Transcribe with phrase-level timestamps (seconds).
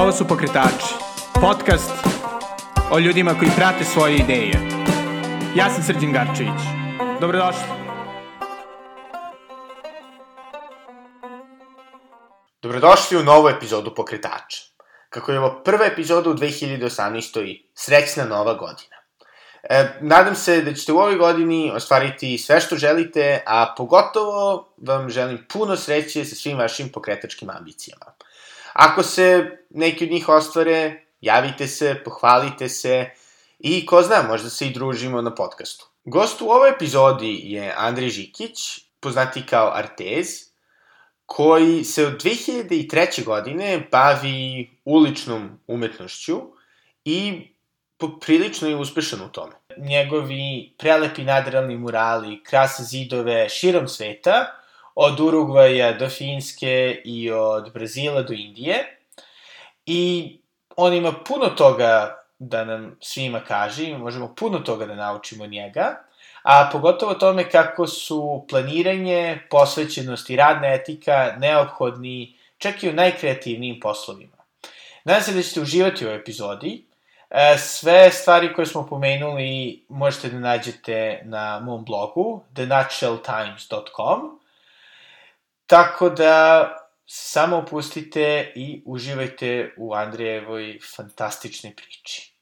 [0.00, 0.94] Ovo su Pokretači,
[1.40, 1.90] podcast
[2.90, 4.52] o ljudima koji prate svoje ideje.
[5.56, 6.60] Ja sam Srđan Garčević.
[7.20, 7.62] Dobrodošli.
[12.62, 14.62] Dobrodošli u novu epizodu Pokretača.
[15.08, 17.44] Kako je ovo prva epizoda u 2018.
[17.44, 18.96] i srećna nova godina.
[19.62, 25.10] E, nadam se da ćete u ovoj godini ostvariti sve što želite, a pogotovo vam
[25.10, 28.09] želim puno sreće sa svim vašim pokretačkim ambicijama.
[28.72, 33.10] Ako se neki od njih ostvare, javite se, pohvalite se
[33.58, 35.86] i ko zna, možda se i družimo na podcastu.
[36.04, 40.26] Gost u ovoj epizodi je Andrej Žikić, poznati kao Artez,
[41.26, 43.24] koji se od 2003.
[43.24, 46.40] godine bavi uličnom umetnošću
[47.04, 47.48] i
[47.98, 49.52] poprilično je uspešan u tome.
[49.76, 54.59] Njegovi prelepi nadralni murali krase zidove širom sveta,
[55.02, 58.96] od Urugvaja do Finske i od Brazila do Indije.
[59.86, 60.36] I
[60.76, 66.02] on ima puno toga da nam svima kaže možemo puno toga da naučimo njega,
[66.42, 73.80] a pogotovo tome kako su planiranje, posvećenost i radna etika neophodni čak i u najkreativnijim
[73.80, 74.36] poslovima.
[75.04, 76.84] Nadam se da ćete uživati u ovoj epizodi.
[77.30, 84.39] E, sve stvari koje smo pomenuli možete da nađete na mom blogu thenutshelltimes.com
[85.70, 86.76] Tako da
[87.06, 92.34] samo opustite i uživajte u Andrijevoj fantastičnoj priči.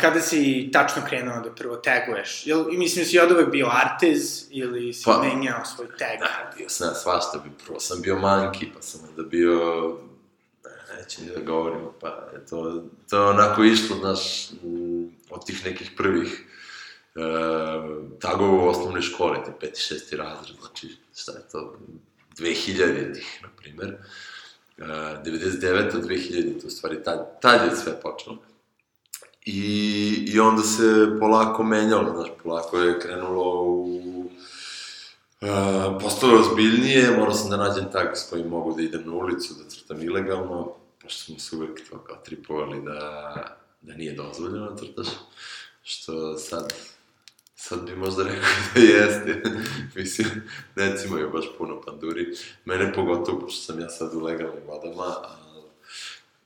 [0.00, 2.46] Kada si tačno krenuo da prvo taguješ?
[2.46, 6.18] Jel, mislim da si od uvek bio artez ili si pa, menjao svoj tag?
[6.18, 9.58] Da, bio sam svašta, bi, prvo sam bio monkey, pa sam onda bio,
[10.64, 14.50] ne, neću ni da govorim, pa je to, to je onako išlo, znaš,
[15.30, 16.44] od tih nekih prvih
[17.14, 17.20] e,
[18.20, 21.76] tagova u osnovnoj školi, ti peti, šesti razred, znači, šta je to,
[22.38, 23.96] 2000-ih, na primer,
[24.78, 24.84] uh,
[25.24, 25.92] 99.
[25.92, 28.38] 2000 to u stvari, tad, tad je sve počelo.
[29.44, 34.30] I, I onda se polako menjalo, znaš, polako je krenulo u...
[35.40, 35.48] Uh,
[36.00, 39.70] postalo ozbiljnije, morao sam da nađem tag s kojim mogu da idem na ulicu, da
[39.70, 40.72] crtam ilegalno,
[41.02, 43.32] pošto smo se uvek to kao tripovali da,
[43.80, 45.06] da nije dozvoljeno da crtaš,
[45.82, 46.74] što sad
[47.54, 49.42] Sad bi možda rekao da jeste.
[49.96, 50.28] Mislim,
[50.76, 52.26] recimo je baš puno panduri.
[52.64, 55.36] Mene pogotovo, pošto sam ja sad u legalnim vodama, a,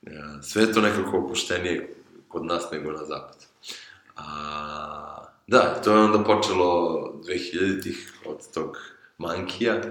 [0.07, 1.95] a, sve je to nekako opuštenije
[2.27, 3.45] kod nas nego na zapad.
[4.15, 8.77] A, da, to je onda počelo 2000-ih od tog
[9.17, 9.81] Mankija,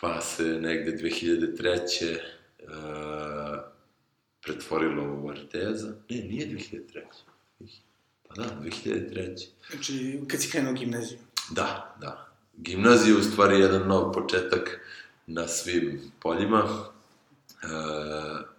[0.00, 2.18] pa se negde 2003.
[2.62, 3.60] Uh,
[4.42, 5.88] pretvorilo u Arteza.
[6.08, 7.80] Ne, nije 2003.
[8.30, 9.46] Pa da, 2003.
[9.70, 11.18] Znači, kad si krenuo gimnaziju?
[11.50, 12.28] Da, da.
[12.56, 14.80] Gimnazija je u stvari jedan nov početak
[15.26, 16.68] na svim poljima.
[17.62, 17.66] E,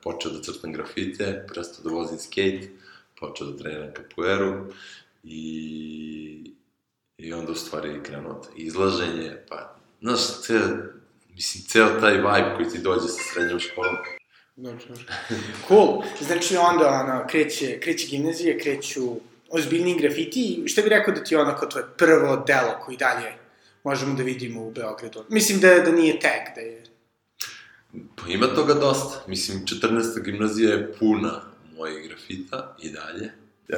[0.04, 2.70] počeo da crtam grafite, prestao da vozim skate,
[3.20, 4.74] počeo da treniram kapueru
[5.24, 6.54] i,
[7.18, 10.68] i onda u stvari krenuo izlaženje, pa, znaš, ceo,
[11.30, 13.96] mislim, ceo taj vibe koji ti dođe sa srednjom školom,
[14.56, 15.04] Dobro, dobro.
[15.68, 16.04] Cool.
[16.22, 19.16] Znači onda, ono, kreće, kreće gimnazija, kreću
[19.52, 23.34] ozbiljniji grafiti, šta bi rekao da ti je ono kao tvoje prvo delo koji dalje
[23.84, 25.24] možemo da vidimo u Beogradu?
[25.30, 26.84] Mislim da, da nije tag, da je...
[27.92, 29.24] Pa ima toga dosta.
[29.28, 30.24] Mislim, 14.
[30.24, 31.42] gimnazija je puna
[31.78, 33.26] mojih grafita i dalje.
[33.70, 33.78] E,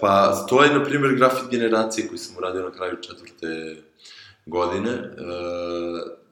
[0.00, 3.76] pa, to je, na primjer, grafit generacije koji sam uradio na kraju četvrte
[4.46, 5.06] godine e,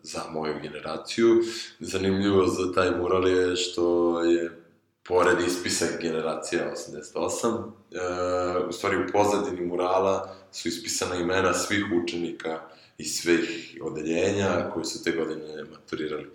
[0.02, 1.42] za moju generaciju.
[1.80, 4.63] Zanimljivo za taj mural je što je
[5.08, 12.60] pored ispisa generacija 88, e, u stvari u pozadini murala su ispisana imena svih učenika
[12.98, 16.30] iz svih odeljenja koji su te godine maturirali.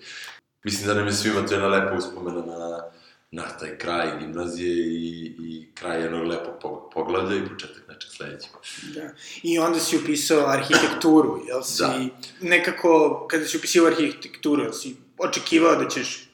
[0.63, 2.83] Mislim da nam je svima to jedna lepa uspomena na,
[3.31, 8.51] na taj kraj gimnazije i, i kraj jednog lepog poglavlja i početak nečeg sledećeg.
[8.95, 9.09] Da.
[9.43, 11.99] I onda si upisao arhitekturu, jel si da.
[12.41, 16.29] nekako, kada si upisao arhitekturu, jel si očekivao da ćeš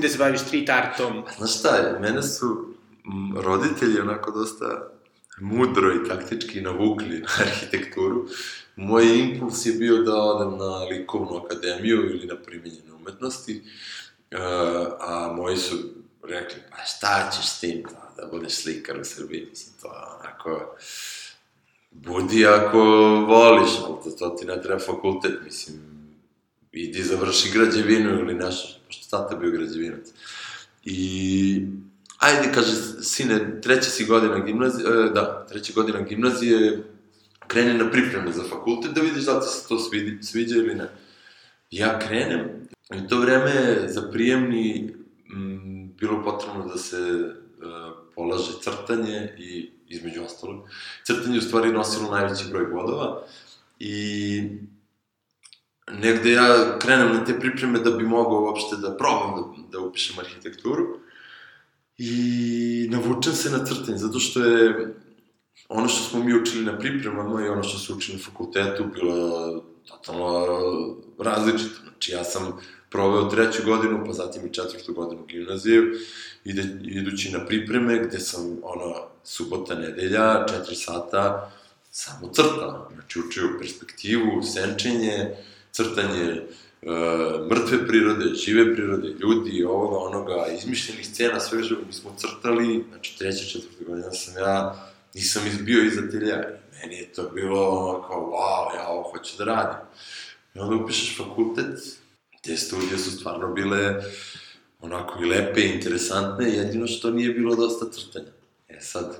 [0.00, 1.24] da se baviš street artom.
[1.36, 2.74] Znaš šta, mene su
[3.36, 4.88] roditelji onako dosta
[5.40, 8.26] mudro i taktički navukli na arhitekturu.
[8.76, 13.62] Moj impuls je bio da odem na likovnu akademiju ili na primjenjene umetnosti,
[14.32, 14.38] uh,
[15.00, 15.76] a moji su
[16.22, 20.76] rekli, pa šta ćeš s tim, da, da budeš slikar u Srbiji, mislim, to onako,
[21.90, 22.78] budi ako
[23.28, 25.91] voliš, ali to ti ne treba fakultet, mislim,
[26.72, 30.06] idi završi građevinu ili nešto, pošto tata bio građevinac.
[30.84, 31.66] I,
[32.18, 32.72] ajde, kaže,
[33.02, 36.82] sine, treća si godina gimnazije, e, da, treća godina gimnazije,
[37.46, 40.88] krene na pripreme za fakultet da vidiš da ti se to svidi, sviđa ili ne.
[41.70, 42.40] Ja krenem,
[42.94, 44.94] i to vreme za prijemni
[45.32, 47.32] m, bilo potrebno da se uh,
[48.14, 50.68] polaže crtanje i između ostalog.
[51.06, 53.22] Crtanje u stvari nosilo najveći broj bodova
[53.78, 54.42] i
[55.90, 60.18] negde ja krenem na te pripreme da bi mogao uopšte da probam da, da upišem
[60.18, 61.00] arhitekturu
[61.98, 64.94] i navučem se na crtanje, zato što je
[65.68, 69.62] ono što smo mi učili na pripremama i ono što su učili na fakultetu bilo
[69.88, 70.46] totalno
[71.18, 71.80] različito.
[71.82, 75.82] Znači, ja sam proveo treću godinu, pa zatim i četvrtu godinu gimnaziju,
[76.44, 78.94] ide, idući na pripreme, gde sam, ono,
[79.24, 81.52] subota, nedelja, četiri sata,
[81.90, 82.90] samo crtao.
[82.94, 85.36] Znači, učio perspektivu, senčenje,
[85.72, 86.42] crtanje
[86.82, 86.90] e,
[87.50, 93.18] mrtve prirode, žive prirode, ljudi, ovoga, onoga, izmišljenih scena, sve što mi smo crtali, znači,
[93.18, 96.44] treća, četvrta godina sam ja, nisam izbio iz atelja.
[96.82, 99.78] Meni je to bilo ono kao, wow, ja ovo hoću da radim.
[100.54, 101.78] I onda upišeš fakultet,
[102.42, 104.02] te studije su stvarno bile
[104.80, 108.32] onako i lepe interesantne, jedino što nije bilo dosta crtanja.
[108.68, 109.18] E sad,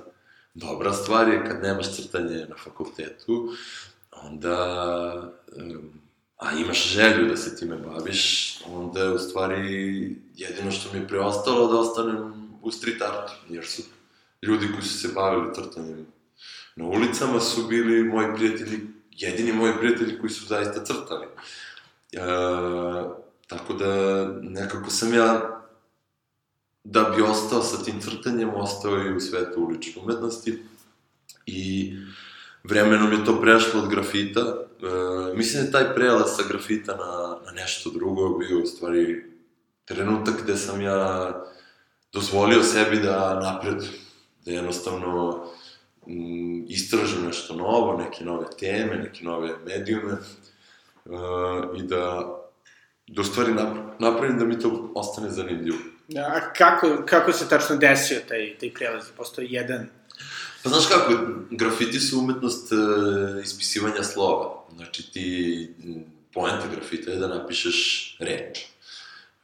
[0.53, 3.53] dobra stvar je kad nemaš crtanje na fakultetu,
[4.11, 5.33] onda,
[6.43, 11.07] a imaš želju da se time baviš, onda je u stvari jedino što mi je
[11.07, 13.81] preostalo da ostanem u street artu, jer su
[14.41, 16.05] ljudi koji su se bavili crtanjem
[16.75, 18.79] na ulicama su bili moji prijatelji,
[19.11, 21.25] jedini moji prijatelji koji su zaista crtali.
[22.11, 22.19] E,
[23.47, 25.59] tako da nekako sam ja
[26.83, 30.63] da bi ostao sa tim crtanjem, ostao i u svetu ulične umetnosti
[31.45, 31.93] i
[32.63, 34.55] vremenom je to prešlo od grafita.
[34.83, 39.23] E, mislim da taj prelaz sa grafita na, na nešto drugo bio u stvari
[39.85, 41.31] trenutak gde sam ja
[42.13, 43.77] dozvolio sebi da napred,
[44.45, 45.43] da jednostavno
[46.07, 52.33] m, istražim nešto novo, neke nove teme, neke nove medijume uh, i da,
[53.07, 53.53] da u stvari
[53.99, 55.77] napravim da mi to ostane zanimljivo.
[56.17, 59.09] A kako, kako se tačno desio taj, taj prelaz?
[59.17, 59.89] Postoji jedan...
[60.63, 64.65] Pa znaš kako, grafiti su umetnost uh, ispisivanja slova.
[64.75, 65.69] Znači ti,
[66.33, 68.59] poenta grafita je da napišeš reč.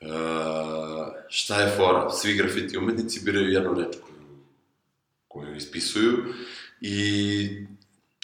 [0.01, 0.09] Uh,
[1.29, 2.09] šta je fora?
[2.09, 4.37] Svi grafiti umetnici biraju jednu reč koju,
[5.27, 6.33] koju ispisuju
[6.81, 7.43] i,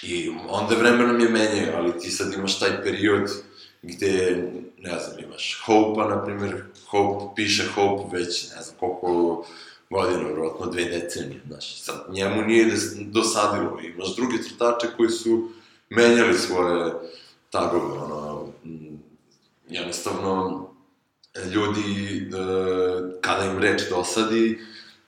[0.03, 3.31] i onda vremenom je menjaju, ali ti sad imaš taj period
[3.81, 4.43] gde,
[4.77, 9.45] ne znam, imaš Hope-a, na primjer, Hope, piše Hope već, ne znam, koliko
[9.89, 15.49] godina, vjerojatno dve decenije, znaš, sad njemu nije dosadilo, imaš druge crtače koji su
[15.89, 16.93] menjali svoje
[17.49, 18.47] tagove, ono,
[19.67, 20.65] jednostavno,
[21.53, 22.31] ljudi, e,
[23.21, 24.59] kada im reč dosadi,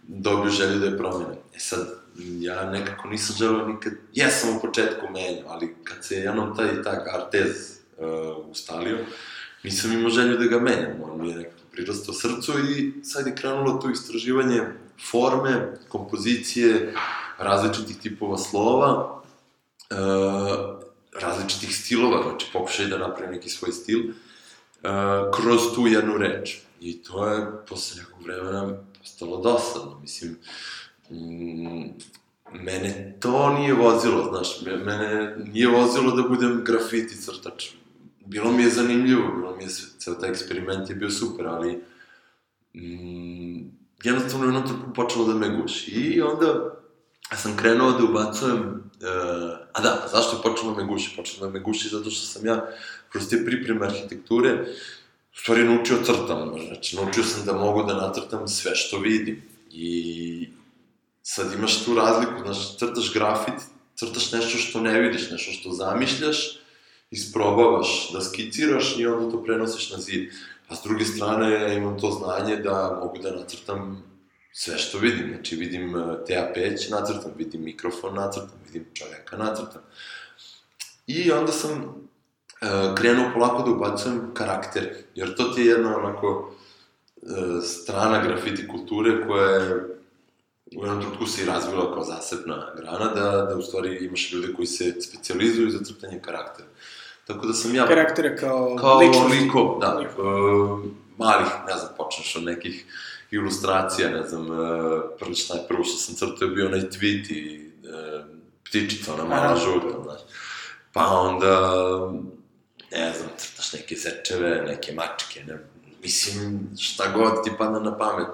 [0.08, 1.36] dobiju želju da je promene.
[1.56, 1.88] E sad,
[2.40, 7.08] ja nekako nisam želeo nikad, jesam u početku menjao, ali kad se jednom taj tak
[7.16, 8.98] artez uh, ustalio,
[9.64, 13.36] nisam imao želju da ga menjam, on mi je nekako prirastao srcu i sad je
[13.36, 14.62] krenulo to istraživanje
[15.12, 16.94] forme, kompozicije,
[17.38, 19.22] različitih tipova slova,
[19.92, 19.98] uh,
[21.22, 24.14] različitih stilova, znači pokušaj da napravim neki svoj stil, uh,
[25.36, 26.58] kroz tu jednu reč.
[26.82, 30.38] I to je posle nekog vremena postalo dosadno, mislim,
[31.10, 31.90] mm,
[32.54, 37.70] mene to nije vozilo, znaš, mene nije vozilo da budem grafiti crtač.
[38.28, 39.70] Bilo mi je zanimljivo, bilo mi je,
[40.00, 41.84] ceo taj eksperiment je bio super, ali
[42.74, 43.60] mm,
[44.04, 45.92] jednostavno je ono počelo da me guši.
[45.92, 46.78] I onda
[47.36, 51.16] sam krenuo da ubacujem, uh, a da, zašto je počelo da me guši?
[51.16, 52.68] Počelo da me guši zato što sam ja
[53.10, 54.66] kroz te pripreme arhitekture
[55.34, 59.44] u stvari naučio crtam, znači naučio sam da mogu da natrtam sve što vidim.
[59.72, 60.50] I
[61.24, 63.54] sad imaš tu razliku, znaš, crtaš grafit,
[63.96, 66.60] crtaš nešto što ne vidiš, nešto što zamišljaš,
[67.12, 70.30] isprobavaš da skiciraš i onda to prenosiš na zid.
[70.68, 74.04] A s druge strane, ja imam to znanje da mogu da nacrtam
[74.54, 75.30] sve što vidim.
[75.34, 79.82] Znači, vidim eh, TA peć, nacrtam, vidim mikrofon, nacrtam, vidim čoveka, nacrtam.
[81.08, 86.56] I onda sam uh, krenuo polako da ubacujem karakter, jer to ti je jedna onako
[87.22, 89.98] uh, strana grafiti kulture koja je
[90.76, 94.54] u jednom trenutku se i razvila kao zasebna grana, da, da u stvari imaš ljude
[94.54, 96.70] koji se specializuju za crtanje karaktera.
[97.28, 97.88] Tako da sam ja...
[97.88, 99.38] Karaktera kao, kao ličnosti.
[99.38, 100.00] Liko, da.
[100.24, 100.80] Uh,
[101.18, 102.86] malih, ne znam, počneš od nekih
[103.32, 107.32] ilustracija, ne znam, uh, prvo šta je prvo što sam crtao je bio onaj tweet
[107.32, 108.26] i uh,
[108.70, 110.20] ptičica, ona mala žuta, znaš.
[110.94, 111.72] Pa onda,
[112.92, 115.58] ne znam, crtaš neke zečeve, neke mačke, ne,
[116.04, 118.28] mislim, šta god ti padne na pamet,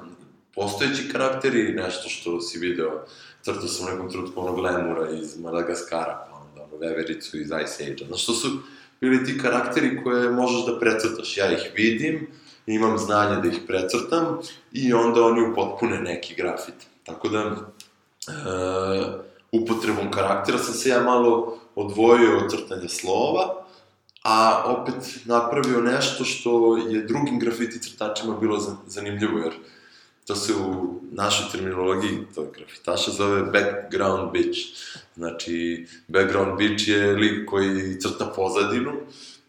[0.55, 3.05] postojeći karakteri, nešto što si video,
[3.41, 7.83] crtao sam u nekom trenutku onog lemura iz Madagaskara, pa onda ono vevericu iz Ice
[7.83, 8.07] Age-a.
[8.07, 8.47] Znaš, to su
[9.03, 11.37] bili ti karakteri koje možeš da precrtaš.
[11.37, 12.27] Ja ih vidim,
[12.65, 14.39] imam znanje da ih precrtam
[14.71, 16.75] i onda oni upotpune neki grafit.
[17.03, 18.33] Tako da, e,
[19.51, 23.65] upotrebom karaktera sam se ja malo odvojio od crtanja slova,
[24.23, 24.95] a opet
[25.25, 29.53] napravio nešto što je drugim grafiti crtačima bilo zanimljivo, jer
[30.27, 34.59] to se u našoj terminologiji, to je grafitaša, zove background bitch.
[35.15, 38.91] Znači, background bitch je lik koji crta pozadinu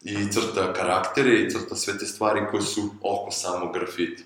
[0.02, 4.22] i crta karaktere i crta sve te stvari koje su oko samog grafita.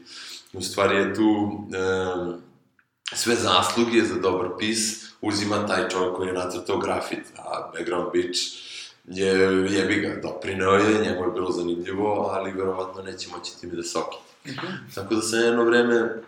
[0.52, 6.32] U stvari je tu e, sve zasluge za dobar pis uzima taj čovjek koji je
[6.32, 8.40] nacrtao grafit, a background bitch
[9.06, 9.34] je,
[9.70, 14.16] jebi ga, doprineo je, njemu je bilo zanimljivo, ali verovatno neće moći time da soki.
[14.46, 14.94] Mm -hmm.
[14.94, 16.22] Tako da sam jedno vreme,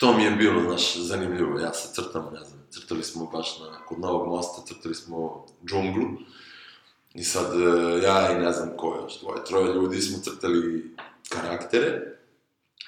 [0.00, 3.84] to mi je bilo, znaš, zanimljivo, ja se crtam, ne znam, crtali smo baš na,
[3.86, 6.08] kod Novog mosta, crtali smo džunglu,
[7.14, 10.94] i sad e, ja i ne znam ko još, dvoje, troje ljudi smo crtali
[11.28, 12.16] karaktere,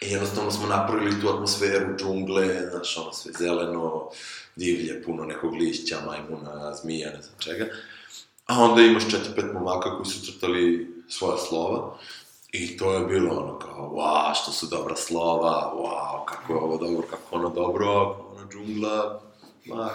[0.00, 4.08] i jednostavno smo napravili tu atmosferu džungle, znaš, ono sve zeleno,
[4.56, 7.66] divlje, puno nekog lišća, majmuna, zmija, ne znam čega.
[8.46, 11.98] A onda imaš četiri, pet momaka koji su crtali svoja slova.
[12.52, 16.76] I to je bilo ono kao, wow, što su dobra slova, wow, kako je ovo
[16.76, 17.86] dobro, kako ono dobro,
[18.30, 19.20] ono džungla,
[19.64, 19.90] ma,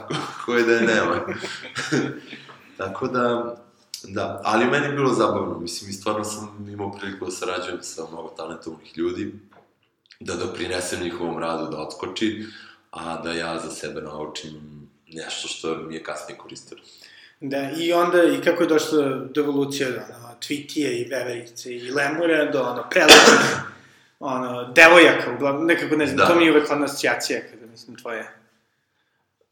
[0.45, 1.19] koje da je nema.
[2.77, 3.55] Tako da,
[4.03, 8.03] da, ali meni je bilo zabavno, mislim, i stvarno sam imao priliku da sarađujem sa
[8.11, 9.33] mnogo talentovnih ljudi,
[10.19, 12.45] da doprinesem njihovom radu da odskoči,
[12.91, 16.81] a da ja za sebe naučim nešto što mi je kasnije koristilo.
[17.39, 19.01] Da, i onda, i kako je došlo
[19.33, 23.57] do evolucije, ono, Tweetije i Veverice i Lemure, do, ono, prelepih,
[24.19, 26.27] ono, devojaka, uglavnom, nekako, ne znam, da.
[26.27, 28.33] to mi je uvek ona asocijacija, kada mislim, tvoje...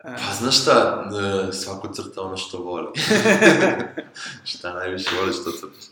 [0.04, 1.06] Pa, znaš šta,
[1.50, 2.88] e, svako crta ono što voli.
[4.51, 5.86] šta najviše voliš, što crtaš.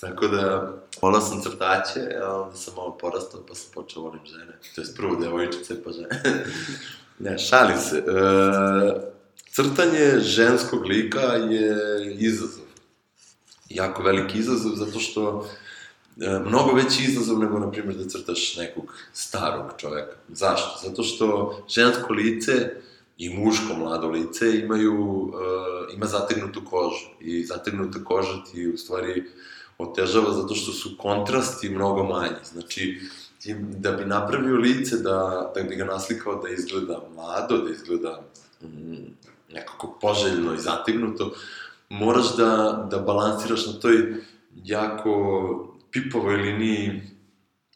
[0.00, 4.52] Tako da, volao sam crtače, a onda sam malo porastao, pa sam počeo volim žene.
[4.74, 6.22] To je prvo devojčice, pa žene.
[7.18, 7.96] ne, šalim se.
[7.98, 9.15] E,
[9.56, 11.76] crtanje ženskog lika je
[12.18, 12.64] izazov.
[13.68, 15.48] Jako veliki izazov, zato što
[16.20, 20.16] e, mnogo veći izazov nego, na primjer, da crtaš nekog starog čoveka.
[20.28, 20.88] Zašto?
[20.88, 22.70] Zato što žensko lice
[23.18, 25.32] i muško mlado lice imaju,
[25.90, 27.06] e, ima zategnutu kožu.
[27.20, 29.24] I zategnuta koža ti u stvari
[29.78, 32.44] otežava zato što su kontrasti mnogo manji.
[32.52, 33.00] Znači,
[33.42, 38.22] ti, da bi napravio lice, da, da bi ga naslikao da izgleda mlado, da izgleda
[38.62, 39.25] mm,
[39.56, 41.32] nekako poželjno i zategnuto,
[41.88, 44.14] moraš da, da balansiraš na toj
[44.64, 45.12] jako
[45.90, 47.02] pipovoj liniji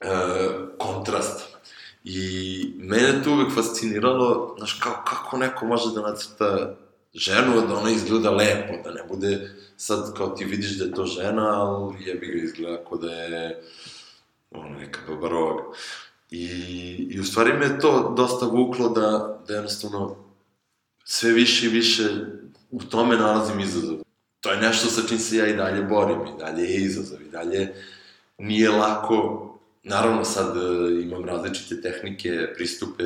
[0.00, 0.06] e,
[0.78, 1.44] kontrasta.
[2.04, 6.76] I mene to uvek fasciniralo, znaš, kao, kako neko može da nacrta
[7.14, 11.06] ženu, da ona izgleda lepo, da ne bude sad kao ti vidiš da je to
[11.06, 13.62] žena, ali jebi ga izgleda kao da je
[14.50, 15.62] ono, neka babaroga.
[16.30, 16.46] I,
[17.10, 20.16] I u stvari me to dosta vuklo da, da jednostavno
[21.04, 22.04] sve više i više
[22.70, 23.98] u tome nalazim izazov.
[24.40, 27.30] To je nešto sa čim se ja i dalje borim, i dalje je izazov, i
[27.30, 27.74] dalje
[28.38, 29.46] nije lako,
[29.82, 30.60] naravno sad e,
[31.02, 33.04] imam različite tehnike, pristupe,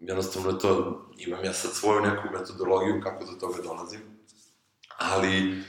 [0.00, 4.00] jednostavno to, imam ja sad svoju neku metodologiju kako do toga dolazim,
[4.96, 5.62] ali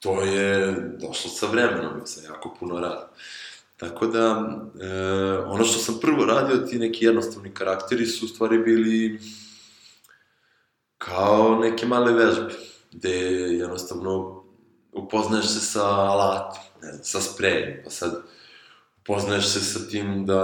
[0.00, 3.12] to je došlo sa vremenom, sa jako puno rada.
[3.76, 4.88] Tako da, e,
[5.38, 9.20] ono što sam prvo radio, ti neki jednostavni karakteri su u stvari bili
[11.04, 12.54] kao neke male vežbe,
[12.92, 13.16] gde
[13.58, 14.42] jednostavno
[14.92, 18.22] upoznaješ se sa alatom, ne znam, sa sprejem, pa sad
[19.02, 20.42] upoznaješ se sa tim da,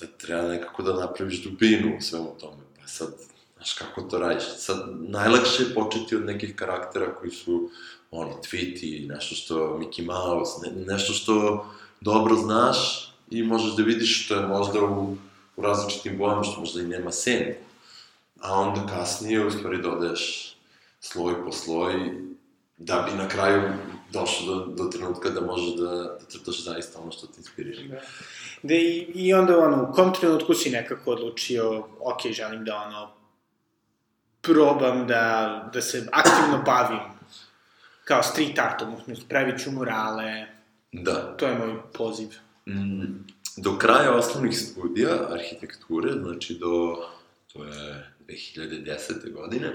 [0.00, 3.08] da treba nekako da napraviš dubinu u svemu tome, pa sad,
[3.56, 4.44] znaš kako to radiš.
[4.56, 4.78] Sad,
[5.08, 7.70] najlakše je početi od nekih karaktera koji su,
[8.10, 11.66] ono, Tweety, nešto što Mickey Mouse, ne, nešto što
[12.00, 15.16] dobro znaš i možeš da vidiš što je možda u,
[15.56, 17.65] u različitim bojama, što možda i nema senku
[18.40, 20.56] a onda kasnije u stvari dodaješ
[21.00, 21.92] sloj po sloj
[22.76, 23.62] da bi na kraju
[24.12, 27.82] došlo do, do trenutka da možeš da, da crtaš zaista ono što te inspiriše.
[27.88, 28.00] Da.
[28.62, 33.10] Da i, i onda ono, u kom trenutku si nekako odlučio, ok, želim da ono,
[34.40, 37.00] probam da, da se aktivno bavim
[38.04, 40.46] kao street artom, u smislu, pravit ću murale.
[40.92, 41.36] Da.
[41.36, 42.28] To je moj poziv.
[42.66, 43.26] Mm,
[43.56, 46.96] do kraja osnovnih studija arhitekture, znači do,
[47.52, 49.32] to je 2010.
[49.32, 49.72] godine,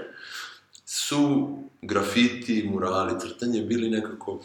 [0.84, 4.42] su grafiti, murali, crtanje bili nekako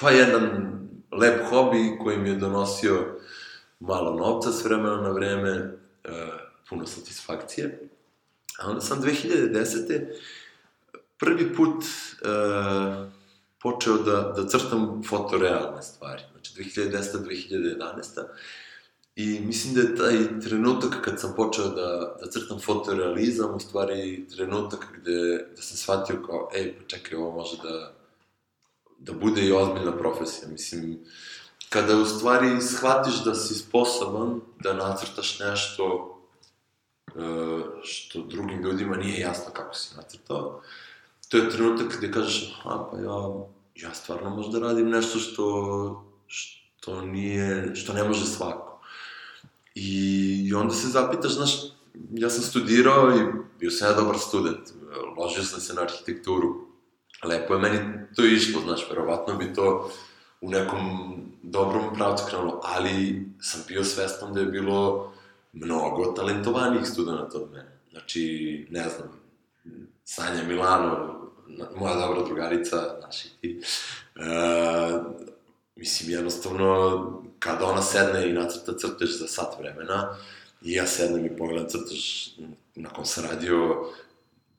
[0.00, 0.76] pa jedan
[1.12, 3.20] lep hobi koji mi je donosio
[3.80, 5.76] malo novca s vremena na vreme, e,
[6.68, 7.88] puno satisfakcije.
[8.58, 10.06] A onda sam 2010.
[11.18, 12.26] prvi put e,
[13.62, 16.22] počeo da, da crtam fotorealne stvari.
[16.32, 17.00] Znači 2010.
[17.24, 18.24] 2011.
[19.16, 24.26] I mislim da je taj trenutak kad sam počeo da, da crtam fotorealizam, u stvari
[24.36, 27.92] trenutak gde, gde sam shvatio kao, ej, pa čekaj, ovo može da,
[28.98, 30.48] da bude i ozbiljna profesija.
[30.48, 30.98] Mislim,
[31.68, 36.16] kada u stvari shvatiš da si sposoban da nacrtaš nešto
[37.06, 37.10] e,
[37.82, 40.62] što drugim ljudima nije jasno kako si nacrtao,
[41.28, 47.00] to je trenutak gde kažeš, aha, pa ja, ja stvarno možda radim nešto što, što
[47.00, 48.65] nije, što ne može svako.
[49.76, 51.50] I, I onda se zapitaš, znaš,
[52.10, 53.20] ja sam studirao i
[53.60, 54.60] bio sam ja dobar student,
[55.18, 56.66] ložio sam se na arhitekturu,
[57.24, 57.78] lepo je meni
[58.14, 59.90] to išlo, znaš, verovatno bi to
[60.40, 60.80] u nekom
[61.42, 65.12] dobrom pravcu krenulo, ali sam bio svestan da je bilo
[65.52, 67.80] mnogo talentovanijih studenta od mene.
[67.90, 69.20] Znači, ne znam,
[70.04, 71.20] Sanja Milano,
[71.76, 73.60] moja dobra drugarica, znaš i ti,
[74.16, 74.22] e,
[75.76, 80.16] mislim, jednostavno, kada ona sedne i nacrta crtež za sat vremena,
[80.62, 82.28] i ja sednem i pogledam crtež
[82.74, 83.86] na kom sam radio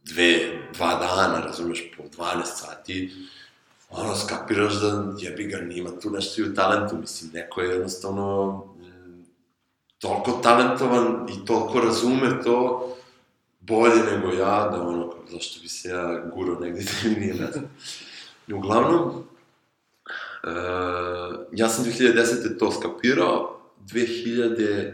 [0.04, 3.14] dve, dva dana, razumeš, po 12 sati,
[3.90, 8.64] ono, skapiraš da jebi ga, nima tu nešto i u talentu, mislim, neko je jednostavno
[8.80, 9.26] m,
[10.00, 12.84] toliko talentovan i toliko razume to
[13.60, 17.52] bolje nego ja, da ono, zašto bi se ja gurao negde da mi nije ne
[17.52, 17.66] znam.
[18.54, 19.24] Uglavnom,
[21.52, 22.60] ja sam 2010.
[22.60, 24.94] to skapirao, 2011.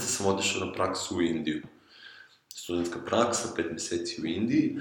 [0.00, 1.62] sam otišao na praksu u Indiju.
[2.54, 4.76] Studentska praksa, pet meseci u Indiji.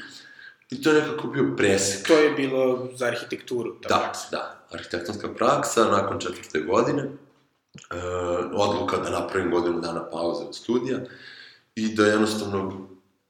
[0.69, 2.07] I to je nekako bio presek.
[2.07, 4.27] To je bilo za arhitekturu, ta Da, praksa.
[4.31, 4.65] da.
[4.71, 7.03] Arhitektonska praksa nakon četvrte godine.
[7.03, 7.09] E,
[8.53, 10.99] odluka da napravim godinu dana pauze od studija
[11.75, 12.87] i da jednostavno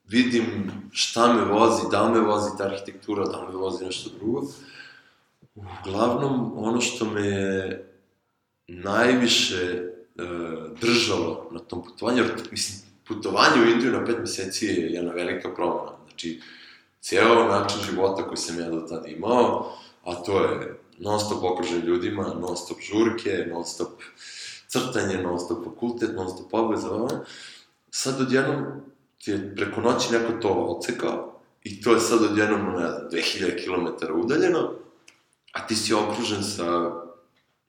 [0.08, 4.42] vidim šta me vozi, da me vozi ta arhitektura, da me vozi nešto drugo.
[5.80, 7.84] Uglavnom, ono što me je
[8.68, 9.82] najviše e,
[10.80, 15.54] držalo na tom putovanju, jer, mislim, putovanje u Indiju na pet meseci je jedna velika
[15.54, 15.92] promena.
[16.08, 16.40] Znači,
[17.00, 19.72] cijelo način života koji sam ja do tada imao,
[20.04, 23.88] a to je non stop okružen ljudima, non stop žurke, non stop
[24.68, 26.88] crtanje, non stop fakultet, non stop obveza,
[27.90, 28.64] sad odjednom
[29.24, 33.64] ti je preko noći neko to ocekao i to je sad odjednom, ne znam, 2000
[33.64, 34.70] km udaljeno,
[35.58, 36.90] a ti si okružen sa,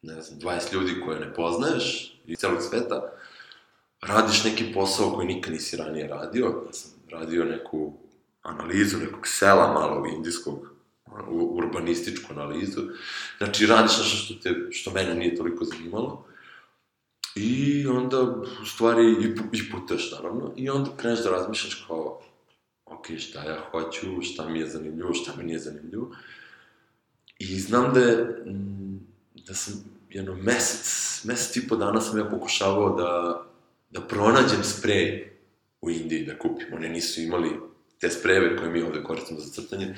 [0.02, 3.12] ne znam, 20 ljudi koje ne poznaješ iz celog sveta,
[4.02, 7.93] radiš neki posao koji nikad nisi ranije radio, ja sam radio neku
[8.41, 10.69] analizu nekog sela malog indijskog,
[11.30, 12.82] urbanističku analizu.
[13.38, 16.25] Znači, radiš nešto što, te, što mene nije toliko zanimalo.
[17.36, 18.21] I onda,
[18.62, 22.21] u stvari, i, i putuješ, naravno, i onda kreneš da razmišljaš kao,
[22.86, 26.12] ok, šta ja hoću, šta mi je zanimljivo, šta mi nije zanimljivo.
[27.39, 28.99] I znam da je, mm,
[29.47, 29.73] da sam
[30.10, 33.43] jedno mesec, mesec i po dana sam ja pokušavao da,
[33.89, 35.34] da pronađem sprej
[35.82, 36.67] u Indiji da kupim.
[36.73, 37.60] Oni nisu imali
[37.99, 39.95] te sprejeve koje mi ovde koristimo za crtanje,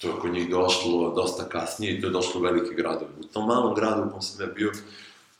[0.00, 3.10] to je kod njih došlo dosta kasnije i to je došlo u velike gradove.
[3.20, 4.72] U tom malom gradu u kom sam ja bio,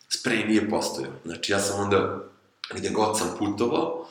[0.09, 1.13] sprej nije postojao.
[1.25, 2.25] Znači, ja sam onda,
[2.75, 4.07] gde god sam putovao,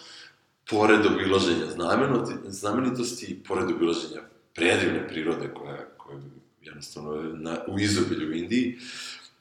[0.69, 4.21] pored obilaženja znamenoti, znamenitosti, pored obilaženja
[4.55, 6.17] predivne prirode koja, koja
[6.61, 8.77] jednostavno je na, u izobilju u Indiji,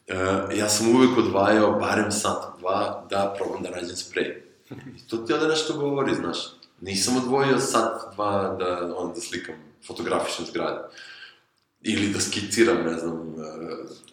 [0.09, 4.43] uh, ja sam uvek odvajao barem sat, dva, da probam da nađem sprej.
[4.71, 6.39] I to ti onda nešto govori, znaš.
[6.81, 9.55] Nisam odvojio sat, dva da, on, da slikam,
[9.87, 10.89] fotografišem zgrade.
[11.83, 13.45] Ili da skiciram, ne znam, uh,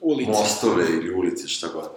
[0.01, 0.31] Ulice.
[0.31, 1.89] mostove ili ulice, šta god.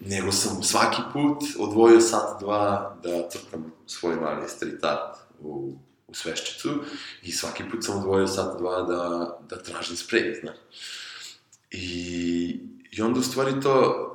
[0.00, 5.72] Nego sam svaki put odvojio sat, dva da crtam svoj mali street art u,
[6.12, 6.70] u sveščicu
[7.22, 9.02] i svaki put sam odvojio sat, dva da,
[9.48, 10.56] da tražim sprej, znaš.
[11.70, 14.08] I, I onda u stvari to,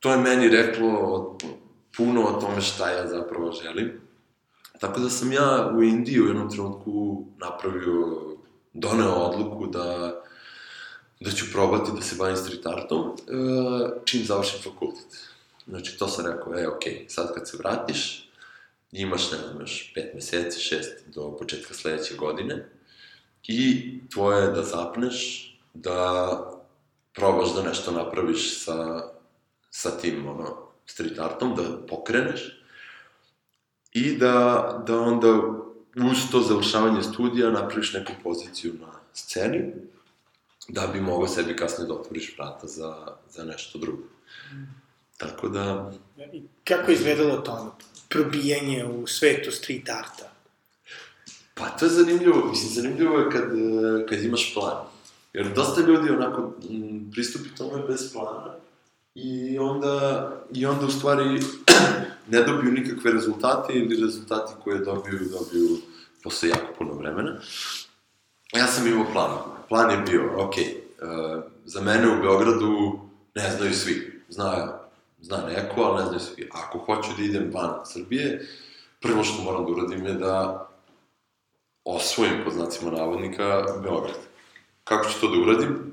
[0.00, 1.38] to je meni reklo
[1.96, 4.00] puno o tome šta ja zapravo želim.
[4.80, 8.20] Tako da sam ja u Indiji u jednom trenutku napravio,
[8.72, 10.20] doneo odluku da,
[11.20, 13.12] da ću probati da se bavim street artom e,
[14.04, 15.30] čim završim fakultet.
[15.66, 18.29] Znači, to sam rekao, e, okej, okay, sad kad se vratiš,
[18.92, 22.68] imaš, ne znam, još pet meseci, šest do početka sledeće godine
[23.46, 26.36] i tvoje je da zapneš, da
[27.14, 29.02] probaš da nešto napraviš sa,
[29.70, 32.62] sa tim, ono, street artom, da pokreneš
[33.92, 35.28] i da, da onda
[35.96, 39.72] uz to završavanje studija napraviš neku poziciju na sceni,
[40.68, 44.02] da bi mogao sebi kasnije da otvoriš vrata za, za nešto drugo.
[45.16, 45.92] Tako da,
[46.32, 47.76] I kako je izgledalo to
[48.10, 50.30] probijanje u svetu street arta?
[51.60, 54.76] pa to je zanimljivo, mislim, zanimljivo je kad, e, kad imaš plan.
[55.32, 58.54] Jer dosta ljudi onako m, pristupi tome bez plana
[59.14, 61.40] i onda, i onda u stvari
[62.32, 65.78] ne dobiju nikakve rezultate ili rezultati koje dobiju, dobiju
[66.22, 67.36] posle jako puno vremena.
[68.52, 69.38] Ja sam imao plan.
[69.68, 73.00] Plan je bio, ok, uh, za mene u Beogradu
[73.34, 74.22] ne znaju svi.
[74.28, 74.79] Zna,
[75.22, 76.48] zna neko, ali ne znaju svi.
[76.52, 78.48] Ako hoću da idem van Srbije,
[79.00, 80.66] prvo što moram da uradim je da
[81.84, 84.18] osvojim, po znacima navodnika, Beograd.
[84.84, 85.92] Kako ću to da uradim?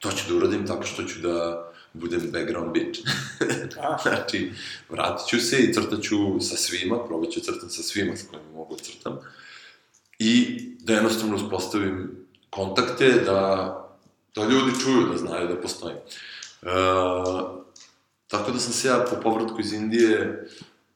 [0.00, 3.00] To ću da uradim tako što ću da budem background bitch.
[4.02, 4.52] znači,
[4.88, 8.48] vratit ću se i crtat ću sa svima, probat ću crtam sa svima s kojima
[8.54, 9.18] mogu da crtam.
[10.18, 13.72] I da jednostavno uspostavim kontakte, da,
[14.34, 15.96] da ljudi čuju, da znaju da postojim.
[15.96, 16.68] E,
[18.28, 20.48] tako da sam se ja po povratku iz Indije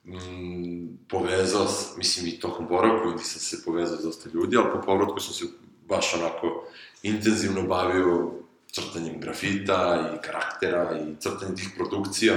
[0.05, 1.67] mm, povezao,
[1.97, 5.35] mislim i tokom boravka u sam se povezao s dosta ljudi, ali po povratku sam
[5.35, 5.45] se
[5.89, 6.65] baš onako
[7.03, 8.31] intenzivno bavio
[8.73, 12.35] crtanjem grafita i karaktera i crtanjem tih produkcija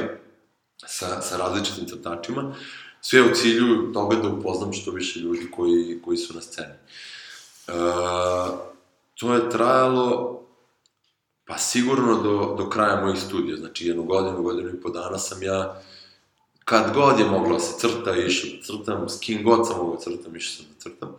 [0.86, 2.56] sa, sa različitim crtačima,
[3.02, 6.74] sve u cilju toga da upoznam što više ljudi koji, koji su na sceni.
[6.74, 7.72] E,
[9.16, 10.43] to je trajalo
[11.54, 15.44] pa sigurno do, do kraja mojih studija, znači jednu godinu, godinu i po dana sam
[15.44, 15.82] ja
[16.66, 19.96] kad god je mogla da se crta, išao da crtam, s kim god sam mogla
[19.96, 21.16] da crtam, išao sam da crtam.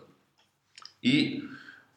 [1.03, 1.43] I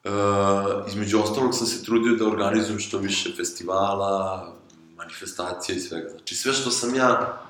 [0.04, 4.54] Uh, između ostalog sam se trudio da organizujem što više festivala,
[4.95, 6.10] manifestacija i svega.
[6.10, 7.41] Znači sve što sam ja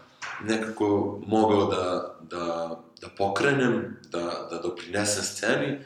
[0.44, 5.86] nekako mogao da, da, da pokrenem, da, da doprinesem sceni,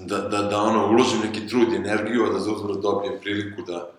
[0.00, 3.62] da, da, da ono, uložim neki trud i energiju, a da za uzvrat dobijem priliku
[3.62, 3.90] da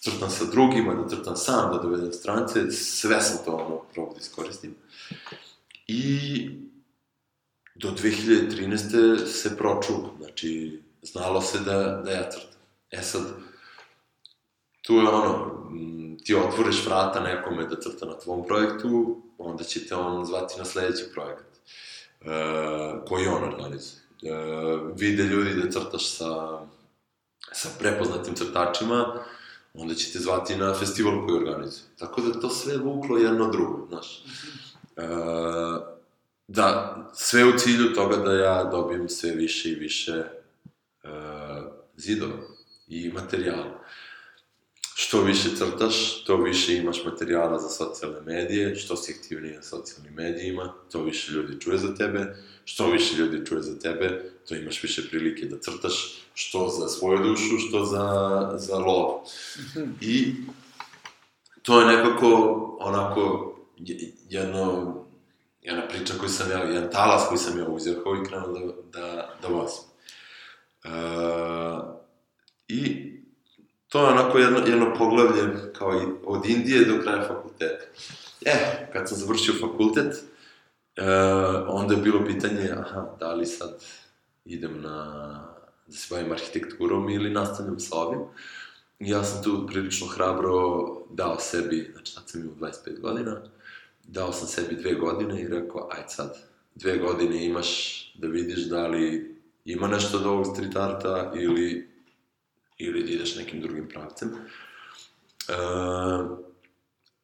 [0.00, 4.20] crtam sa drugima, da crtam sam, da dovedem strance, sve sam to ono probao da
[4.20, 4.74] iskoristim.
[5.86, 6.48] I
[7.74, 9.26] do 2013.
[9.26, 12.60] se pročulo, znači, znalo se da, da ja crtam.
[12.90, 13.22] E sad,
[14.82, 15.62] tu je ono,
[16.24, 20.64] ti otvoriš vrata nekome da crta na tvom projektu, onda će te on zvati na
[20.64, 21.46] sledeći projekat,
[22.20, 22.26] e,
[23.08, 24.01] koji on organizuje.
[24.22, 24.28] E,
[24.96, 26.60] vide ljudi da crtaš sa,
[27.52, 29.24] sa prepoznatim crtačima,
[29.74, 31.84] onda će te zvati na festival koji organizuje.
[31.98, 34.24] Tako da to sve vuklo jedno drugo, znaš.
[34.96, 35.02] E,
[36.48, 40.24] da, sve u cilju toga da ja dobijem sve više i više
[41.04, 41.10] uh,
[41.96, 42.34] zidova
[42.88, 43.80] i materijala.
[45.04, 50.14] Što više crtaš, to više imaš materijala za socijalne medije, što si aktivniji na socijalnim
[50.14, 54.82] medijima, to više ljudi čuje za tebe, što više ljudi čuje za tebe, to imaš
[54.82, 59.20] više prilike da crtaš, što za svoju dušu, što za, za lov.
[60.00, 60.34] I
[61.62, 62.28] to je nekako
[62.80, 63.54] onako
[64.28, 64.94] jedno
[65.62, 69.34] jedna priča koju sam ja, jedan talas koji sam ja uzirkao i krenuo da, da,
[69.42, 69.84] da vozim.
[70.84, 71.94] Uh,
[72.68, 73.11] I
[73.92, 77.84] to je onako jedno, jedno poglavlje kao i od Indije do kraja fakulteta.
[78.44, 81.04] E, kad sam završio fakultet, uh,
[81.68, 83.84] onda je bilo pitanje, aha, da li sad
[84.44, 84.96] idem na,
[85.86, 88.20] da se bavim arhitekturom ili nastavljam sa ovim.
[88.98, 90.52] Ja sam tu prilično hrabro
[91.10, 93.42] dao sebi, znači sad sam imao 25 godina,
[94.04, 96.38] dao sam sebi dve godine i rekao, aj sad,
[96.74, 97.68] dve godine imaš
[98.14, 101.91] da vidiš da li ima nešto od ovog street arta ili,
[102.86, 104.28] ili da ideš nekim drugim pravcem.
[104.28, 105.52] E,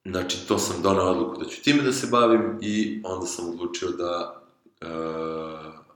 [0.05, 3.89] znači, to sam donao odluku da ću time da se bavim i onda sam odlučio
[3.89, 4.43] da
[4.81, 4.87] e,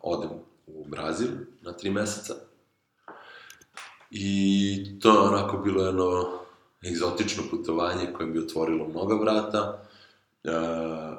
[0.01, 0.31] odem
[0.67, 1.29] u Brazil
[1.63, 2.35] na tri meseca.
[4.11, 6.39] I to je onako bilo jedno
[6.91, 9.83] egzotično putovanje koje mi otvorilo mnoga vrata
[10.45, 11.19] Uh,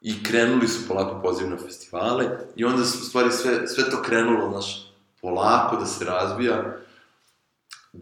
[0.00, 2.24] I krenuli su polako poziv na festivale
[2.56, 6.76] i onda su u stvari sve, sve to krenulo, znaš, polako da se razvija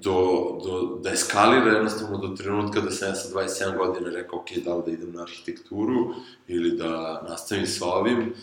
[0.02, 4.46] do, do, da eskalira jednostavno do trenutka da sam ja sa 27 godina rekao, ok,
[4.64, 6.14] da li da idem na arhitekturu
[6.48, 8.35] ili da nastavim sa ovim,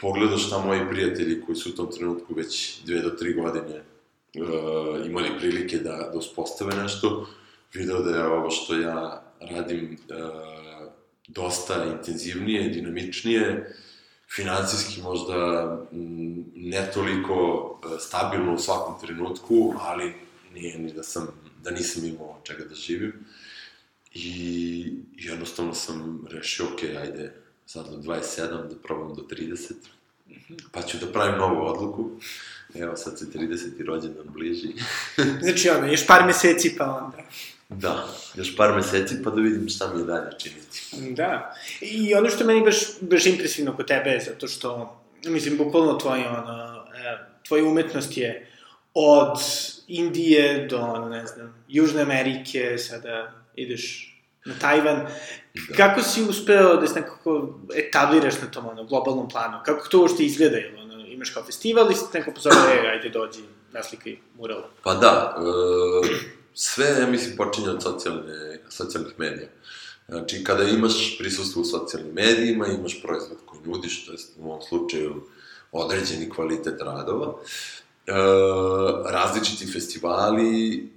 [0.00, 5.06] pogledao šta moji prijatelji koji su u tom trenutku već dve do tri godine uh,
[5.06, 7.26] imali prilike da, da uspostave nešto,
[7.74, 10.88] video da je ovo što ja radim uh,
[11.28, 13.74] dosta intenzivnije, dinamičnije,
[14.34, 17.34] financijski možda mm, ne toliko
[17.84, 20.14] e, stabilno u svakom trenutku, ali
[20.54, 21.26] nije ni da sam,
[21.62, 23.12] da nisam imao čega da živim.
[24.14, 27.34] I jednostavno sam rešio, ok, ajde,
[27.66, 29.72] sad do 27, da probam do 30,
[30.72, 32.10] pa ću da pravim novu odluku.
[32.74, 33.84] Evo, sad se 30.
[33.84, 34.68] rođendan bliži.
[35.42, 37.18] znači, ono, još par meseci pa onda.
[37.68, 41.12] Da, još par meseci pa da vidim šta mi je dalje činiti.
[41.14, 45.98] Da, i ono što meni baš, baš impresivno kod tebe je zato što, mislim, bukvalno
[45.98, 48.51] tvoja, ono, e, tvoja umetnost je
[48.94, 49.38] od
[49.86, 54.12] Indije do, ne znam, Južne Amerike, sada ideš
[54.44, 55.06] na Tajvan.
[55.68, 55.76] Da.
[55.76, 59.58] Kako si uspeo da se nekako etabliraš na tom ono, globalnom planu?
[59.64, 60.56] Kako to uopšte izgleda?
[60.56, 63.40] Jel, ono, imaš kao festival ili se neko pozove, e, ajde dođi,
[63.72, 64.62] naslikaj mural?
[64.82, 66.08] Pa da, e,
[66.54, 69.48] sve, ja mislim, počinje od socijalne, socijalnih medija.
[70.08, 74.62] Znači, kada imaš prisustvo u socijalnim medijima, imaš proizvod koji nudiš, to je u ovom
[74.62, 75.22] slučaju
[75.72, 77.34] određeni kvalitet radova,
[78.06, 78.12] e,
[79.12, 80.88] različiti festivali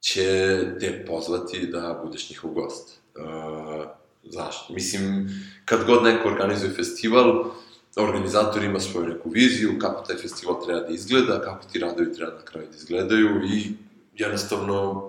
[0.00, 3.00] će te pozvati da budeš njihov gost.
[3.16, 3.20] E,
[4.24, 4.72] zašto?
[4.72, 5.28] Mislim,
[5.64, 7.44] kad god neko organizuje festival,
[7.96, 12.32] organizator ima svoju neku viziju, kako taj festival treba da izgleda, kako ti radovi treba
[12.32, 13.72] na kraju da izgledaju i
[14.16, 15.08] jednostavno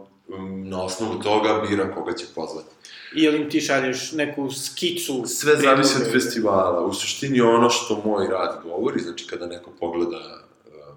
[0.66, 2.70] na osnovu toga bira koga će pozvati.
[3.16, 5.24] Ili im ti šalješ neku skicu?
[5.28, 6.86] Sve zavisi od festivala.
[6.86, 10.44] U suštini ono što moj rad govori, znači kada neko pogleda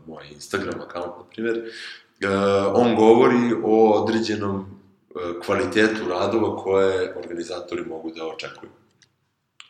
[0.06, 2.30] moj Instagram account, na primjer, uh,
[2.74, 8.70] on govori o određenom uh, kvalitetu radova koje organizatori mogu da očekuju.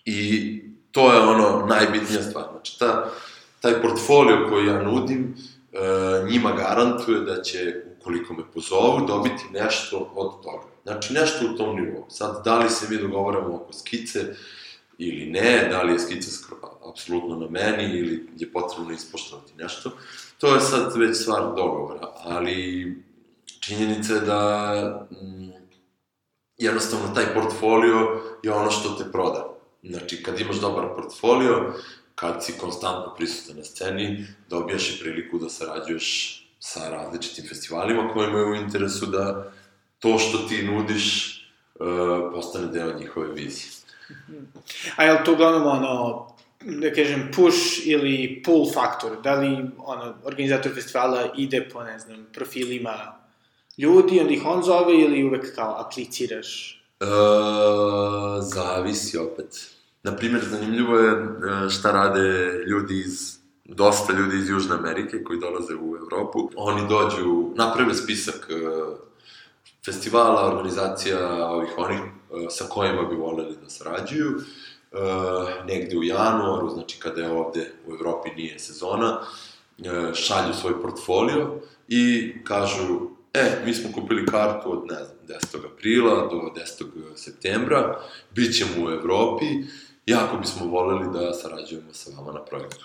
[0.05, 0.61] I
[0.92, 2.45] to je ono najbitnija stvar.
[2.53, 3.11] Znači, ta,
[3.61, 10.12] taj portfolio koji ja nudim, uh, njima garantuje da će, ukoliko me pozovu, dobiti nešto
[10.14, 10.66] od toga.
[10.83, 12.07] Znači, nešto u tom nivou.
[12.09, 14.35] Sad, da li se mi dogovaramo oko skice
[14.98, 16.31] ili ne, da li je skica
[16.90, 19.90] apsolutno na meni ili je potrebno ispoštovati nešto,
[20.38, 23.02] to je sad već stvar dogovora, ali
[23.61, 25.50] činjenica je da mm,
[26.59, 29.48] jednostavno taj portfolio je ono što te proda.
[29.83, 31.74] Znači, kad imaš dobar portfolio,
[32.14, 38.28] kad si konstantno prisutan na sceni, dobijaš i priliku da sarađuješ sa različitim festivalima koji
[38.28, 39.52] imaju u interesu da
[39.98, 41.38] to što ti nudiš
[41.74, 41.87] uh,
[42.33, 43.82] postane deo njihove vizije.
[44.96, 46.27] A je li to uglavnom ono,
[46.61, 49.22] da kažem, push ili pull faktor?
[49.22, 53.22] Da li ono, organizator festivala ide po, ne znam, profilima
[53.79, 56.81] ljudi, onda ih on zove ili uvek kao apliciraš?
[57.01, 57.05] E,
[58.40, 59.70] zavisi opet.
[60.03, 65.75] Naprimer, zanimljivo je e, šta rade ljudi iz dosta ljudi iz Južne Amerike koji dolaze
[65.75, 66.51] u Evropu.
[66.57, 68.55] Oni dođu, naprave spisak e,
[69.85, 74.97] festivala, organizacija ovih onih e, sa kojima bi voleli da sarađuju, e,
[75.64, 79.18] negde u januaru, znači kada je ovde u Evropi nije sezona,
[79.79, 81.55] e, šalju svoj portfolio
[81.88, 83.01] i kažu,
[83.35, 85.66] e, mi smo kupili kartu od, ne znam, 10.
[85.73, 87.16] aprila do 10.
[87.16, 89.45] septembra, bit ćemo u Evropi,
[90.07, 92.85] jako bismo voleli da sarađujemo sa vama na projektu.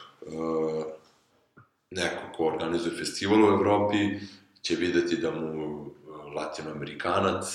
[1.91, 4.19] neko ko organizuje festival u Evropi
[4.61, 5.85] će videti da mu
[6.35, 7.45] latinoamerikanac,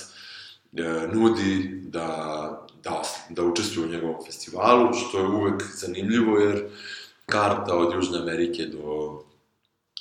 [0.72, 0.82] e,
[1.12, 2.06] nudi da,
[2.84, 6.64] da, da učestvuje u njegovom festivalu, što je uvek zanimljivo, jer
[7.26, 9.22] karta od Južne Amerike do,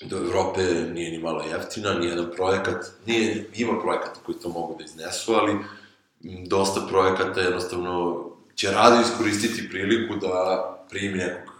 [0.01, 0.61] do Evrope
[0.93, 5.57] nije ni malo jeftina, nijedan projekat, nije, ima projekata koji to mogu da iznesu, ali
[6.47, 11.53] dosta projekata jednostavno će rado iskoristiti priliku da primi nekog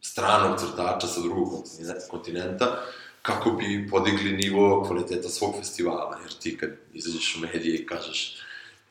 [0.00, 1.64] stranog crtača sa drugog
[2.10, 2.80] kontinenta,
[3.24, 8.36] kako bi podigli nivo kvaliteta svog festivala, jer ti kad izađeš u medije i kažeš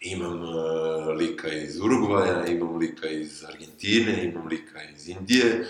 [0.01, 5.67] imam uh, lika iz Urugvaja, imam lika iz Argentine, imam lika iz Indije,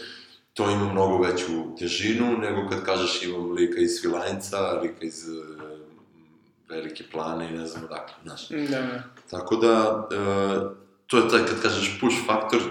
[0.54, 5.80] to ima mnogo veću težinu nego kad kažeš imam lika iz Svilajnca, lika iz uh,
[6.69, 8.49] Velike plane i ne znam odakle, znaš.
[8.49, 9.04] Da.
[9.30, 12.62] Tako da, uh, to je taj kad kažeš push faktor,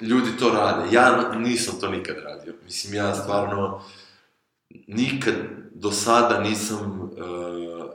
[0.00, 0.94] ljudi to rade.
[0.94, 2.54] Ja nisam to nikad radio.
[2.64, 3.82] Mislim, ja stvarno
[4.70, 5.34] nikad
[5.74, 7.90] do sada nisam, uh,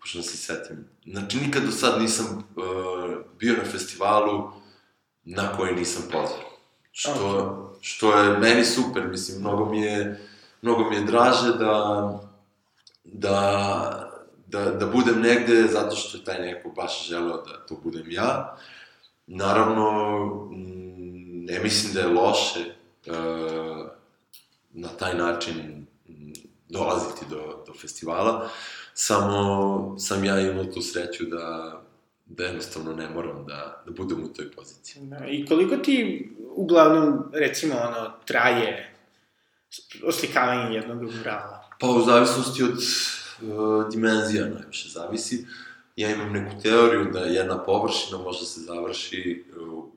[0.00, 4.50] pošto da se setim, znači nikad do sada nisam uh, bio na festivalu
[5.24, 6.40] na koji nisam pozvan.
[6.92, 7.76] Što, okay.
[7.80, 10.28] što je meni super, mislim, mnogo mi je,
[10.62, 12.20] mnogo mi je draže da,
[13.04, 14.12] da,
[14.46, 18.56] da, da budem negde zato što je taj neko baš želeo da to budem ja.
[19.26, 19.88] Naravno,
[21.30, 22.60] ne mislim da je loše
[23.06, 23.86] uh,
[24.72, 25.86] na taj način
[26.72, 28.48] dolaziti do, do festivala,
[28.94, 31.80] samo sam ja imao tu sreću da,
[32.26, 35.02] da jednostavno ne moram da, da budem u toj poziciji.
[35.02, 38.94] Da, I koliko ti uglavnom, recimo, ono, traje
[40.04, 41.70] oslikavanje jednog murala?
[41.80, 45.46] Pa u zavisnosti od uh, dimenzija najviše zavisi.
[45.96, 49.90] Ja imam neku teoriju da jedna površina može se završi u,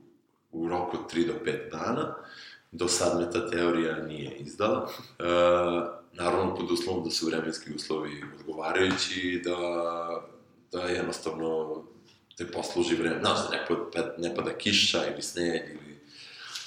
[0.51, 2.15] u roku od 3 do 5 dana.
[2.71, 4.89] Do sad me ta teorija nije izdala.
[5.19, 9.57] Uh, naravno pod uslovom da su vremenski uslovi odgovarajući i da,
[10.71, 11.81] da jednostavno
[12.37, 15.99] te posluži vreme, znaš, da ne, pada, ne pada kiša ili sneg ili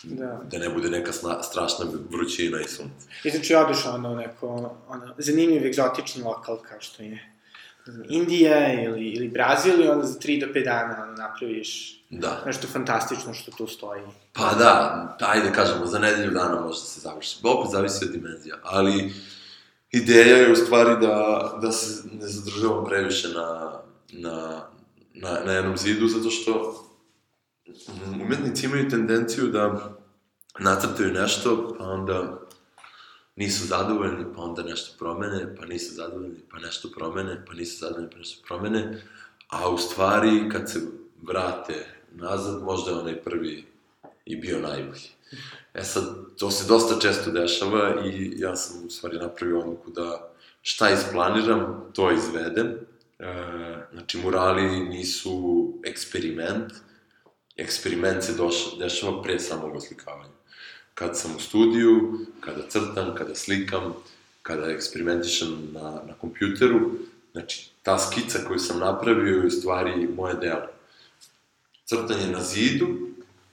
[0.03, 3.07] da, da ne bude neka sna, strašna vrućina i sunce.
[3.25, 4.49] I znači odeš ono neko,
[4.89, 7.35] ono, zanimljiv egzotični lokal kao što je
[8.09, 12.43] Indija ili, ili Brazil i onda za 3 do 5 dana ono, napraviš Da.
[12.47, 14.03] nešto fantastično što tu stoji.
[14.33, 17.39] Pa da, ajde kažemo, za nedelju dana može da se završi.
[17.43, 19.13] Opet zavisi od dimenzija, ali
[19.91, 23.81] ideja je u stvari da, da se ne zadržavamo previše na,
[24.13, 24.69] na,
[25.15, 26.85] na, na jednom zidu, zato što
[28.23, 29.95] umetnici imaju tendenciju da
[30.59, 32.41] nacrtaju nešto, pa onda
[33.37, 38.11] nisu zadovoljni, pa onda nešto promene, pa nisu zadovoljni, pa nešto promene, pa nisu zadovoljni,
[38.11, 39.03] pa nešto promene,
[39.49, 40.81] a u stvari kad se
[41.23, 43.67] vrate nazad, možda je onaj prvi
[44.25, 45.18] i bio najbolji.
[45.75, 46.05] E sad,
[46.39, 51.91] to se dosta često dešava i ja sam u stvari napravio odluku da šta isplaniram,
[51.95, 52.67] to izvedem.
[53.19, 53.35] E,
[53.93, 56.73] znači, murali nisu eksperiment,
[57.57, 60.39] eksperiment se doš, dešava pre samog oslikavanja.
[60.95, 63.95] Kad sam u studiju, kada crtam, kada slikam,
[64.43, 66.91] kada eksperimentišem na, na kompjuteru,
[67.33, 70.67] znači, ta skica koju sam napravio je u stvari moje delo.
[71.85, 72.89] Crtanje na zidu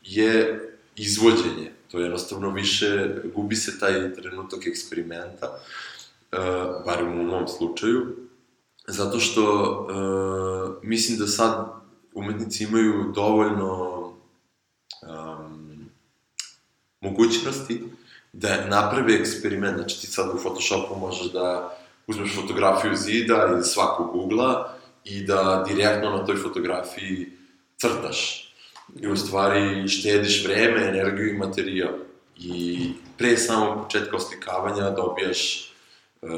[0.04, 0.62] je
[0.96, 8.16] izvođenje, to je jednostavno više, gubi se taj trenutak eksperimenta, uh, bar u mom slučaju,
[8.88, 11.68] zato što uh, mislim da sad
[12.14, 14.02] umetnici imaju dovoljno
[15.02, 15.90] um,
[17.02, 17.84] mogućnosti
[18.34, 21.78] da naprave eksperiment, znači ti sad u Photoshopu možeš da
[22.08, 27.32] uzmeš fotografiju zida ili svakog ugla i da direktno na toj fotografiji
[27.78, 28.45] crtaš.
[29.00, 31.94] I u stvari štediš vreme, energiju i materijal.
[32.38, 35.72] I pre samog početka oslikavanja dobijaš
[36.22, 36.30] uh,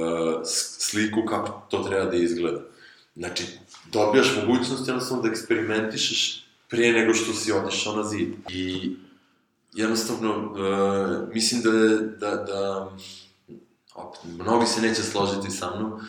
[0.79, 2.62] sliku kako to treba da izgleda.
[3.15, 3.43] Znači,
[3.91, 8.29] dobijaš mogućnost jednostavno da eksperimentišeš pre nego što si otišao na zid.
[8.49, 8.95] I
[9.73, 11.71] jednostavno, uh, mislim da,
[12.27, 12.91] da, da
[13.95, 15.99] opet, mnogi se neće složiti sa mnom,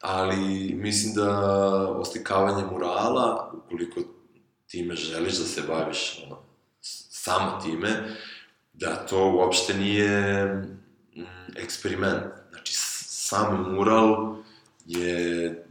[0.00, 1.30] ali mislim da
[1.90, 4.00] oslikavanje murala, ukoliko
[4.68, 6.38] time želiš da se baviš ono,
[7.10, 8.16] samo time,
[8.72, 10.44] da to uopšte nije
[11.16, 11.22] mm,
[11.56, 12.22] eksperiment.
[12.50, 14.36] Znači, sam mural
[14.86, 15.66] je,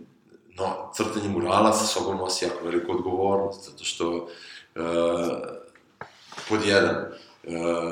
[0.55, 4.29] no, crtanje murala sa sobom nosi jako veliku odgovornost, zato što,
[4.75, 4.81] e,
[6.49, 7.11] pod jedan, e,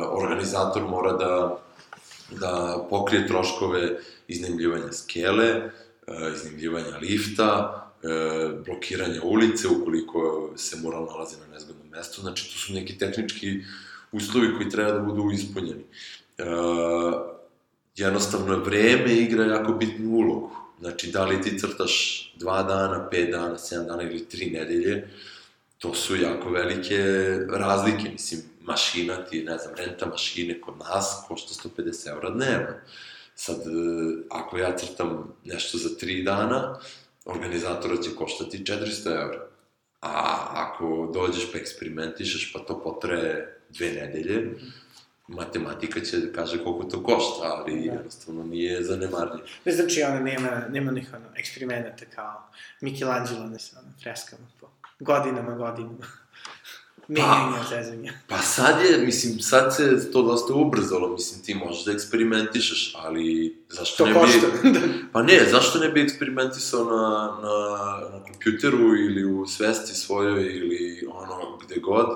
[0.09, 1.57] organizator mora da,
[2.31, 5.71] da pokrije troškove iznajmljivanja skele, e,
[6.35, 7.81] iznajmljivanja lifta,
[8.65, 12.21] blokiranja ulice ukoliko se mural nalazi na nezgodnom mestu.
[12.21, 13.59] Znači, to su neki tehnički
[14.11, 15.83] uslovi koji treba da budu ispunjeni.
[16.37, 16.43] E,
[17.95, 20.51] jednostavno, vreme igra jako bitnu ulogu.
[20.79, 25.07] Znači, da li ti crtaš dva dana, pet dana, sedam dana ili tri nedelje,
[25.77, 26.97] to su jako velike
[27.49, 28.09] razlike.
[28.11, 32.75] Mislim, mašina ti, ne znam, renta mašine kod nas košta 150 eura dnevno.
[33.35, 33.69] Sad, e,
[34.29, 36.79] ako ja crtam nešto za tri dana,
[37.25, 39.47] organizatora će koštati 400 eura.
[40.01, 44.51] A ako dođeš pa eksperimentišeš, pa to potraje dve nedelje,
[45.27, 47.93] matematika će da kaže koliko to košta, ali da.
[47.93, 49.47] jednostavno nije zanemarljivo.
[49.65, 52.49] Ne znači, ona nema, nema nih ono, eksperimenata kao
[52.81, 54.67] Michelangelo ne sa ono, freskama po
[54.99, 56.05] godinama, godinama.
[57.07, 58.13] Menjanja, pa, zezanja.
[58.27, 63.57] Pa sad je, mislim, sad se to dosta ubrzalo, mislim, ti možeš da eksperimentišeš, ali
[63.69, 64.47] zašto to ne košta.
[64.63, 64.79] bi...
[65.13, 71.07] pa ne, zašto ne bi eksperimentisao na, na, na kompjuteru ili u svesti svojoj ili
[71.11, 72.07] ono, gde god.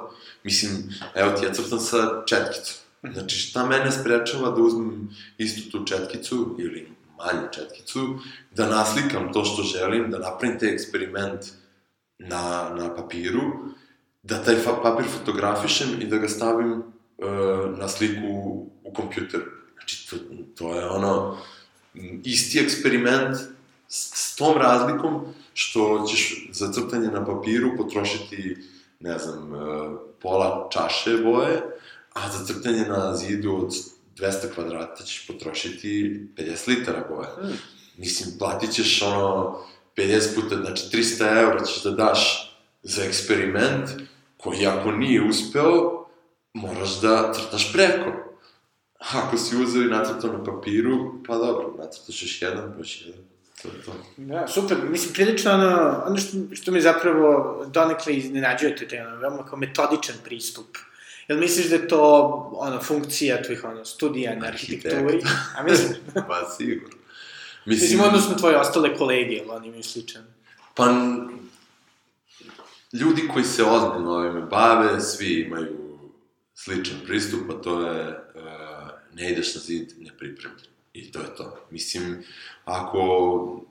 [0.44, 0.72] Mislim,
[1.16, 2.76] evo ti, ja crtam sa četkicom.
[3.14, 8.00] Znači, šta mene sprečava da uzmem istu tu četkicu ili manju četkicu,
[8.56, 11.46] da naslikam to što želim, da napravim taj eksperiment
[12.20, 13.52] na, na papiru,
[14.24, 16.82] da taj papir fotografišem i da ga stavim e,
[17.78, 18.28] na sliku
[18.84, 19.42] u kompjuter.
[19.74, 20.16] Znači, to,
[20.58, 21.38] to je ono,
[22.24, 23.38] isti eksperiment
[23.88, 28.58] s, s tom razlikom što ćeš za crtanje na papiru potrošiti,
[29.00, 29.58] ne znam, e,
[30.22, 31.62] pola čaše boje,
[32.14, 33.74] a za crtanje na zidu od
[34.18, 37.28] 200 kvadrata ćeš potrošiti 50 litara boje.
[37.40, 37.58] Hmm.
[37.98, 39.60] Mislim, platit ćeš ono
[39.98, 42.50] 50 puta, znači 300 eura ćeš da daš
[42.84, 43.90] za eksperiment,
[44.44, 46.06] koji ako nije uspeo,
[46.54, 48.12] moraš da crtaš preko.
[49.00, 53.22] Ako si uzeo i nacrtao na papiru, pa dobro, nacrtaš još jedan, pa još jedan.
[53.62, 53.92] To to.
[54.18, 54.78] Da, super.
[54.90, 59.60] Mislim, prilično ono, ono što, što me zapravo donekle iznenađuje, to je ono, veoma kao
[59.60, 60.78] metodičan pristup.
[61.28, 62.02] Jel misliš da je to,
[62.54, 65.22] ono, funkcija tvojih, ono, studija na arhitekturi?
[65.58, 65.96] A mislim?
[66.28, 66.98] pa sigurno.
[67.66, 70.24] Mislim, mislim odnosno tvoje ostale kolege, jel oni imaju sličan?
[70.74, 70.86] Pa,
[72.94, 75.90] ljudi koji se ozbiljno ovime bave, svi imaju
[76.54, 80.70] sličan pristup, a to je uh, ne ideš na zid nepripremljen.
[80.94, 81.68] I to je to.
[81.72, 82.24] Mislim,
[82.66, 83.66] ako,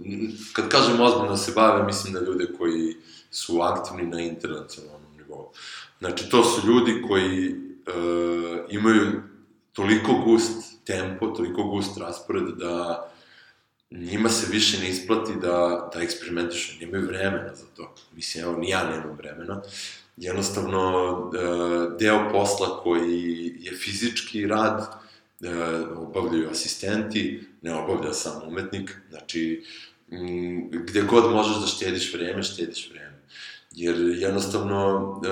[0.52, 2.96] kad kažem ozbiljno se bave, mislim na ljude koji
[3.30, 5.52] su aktivni na internacionalnom nivou.
[5.98, 7.54] Znači, to su ljudi koji e,
[8.70, 9.22] imaju
[9.72, 13.04] toliko gust tempo, toliko gust raspored da
[13.90, 17.94] njima se više ne isplati da, da eksperimentišu, nemaju vremena za to.
[18.12, 19.62] Mislim, evo, ni ja nemam vremena.
[20.16, 20.82] Jednostavno,
[21.34, 21.38] e,
[21.98, 24.88] deo posla koji je fizički rad,
[25.40, 25.50] e,
[25.96, 29.64] obavljaju asistenti, ne obavlja sam umetnik, znači,
[30.70, 33.22] gde god možeš da štediš vreme, štediš vreme.
[33.72, 35.30] Jer jednostavno, e,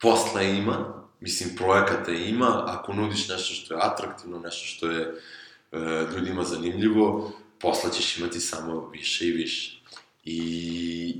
[0.00, 5.12] posla ima, mislim, projekata ima, ako nudiš nešto što je atraktivno, nešto što je e,
[6.16, 9.82] ljudima zanimljivo, posla ćeš imati samo više i više.
[10.24, 11.14] I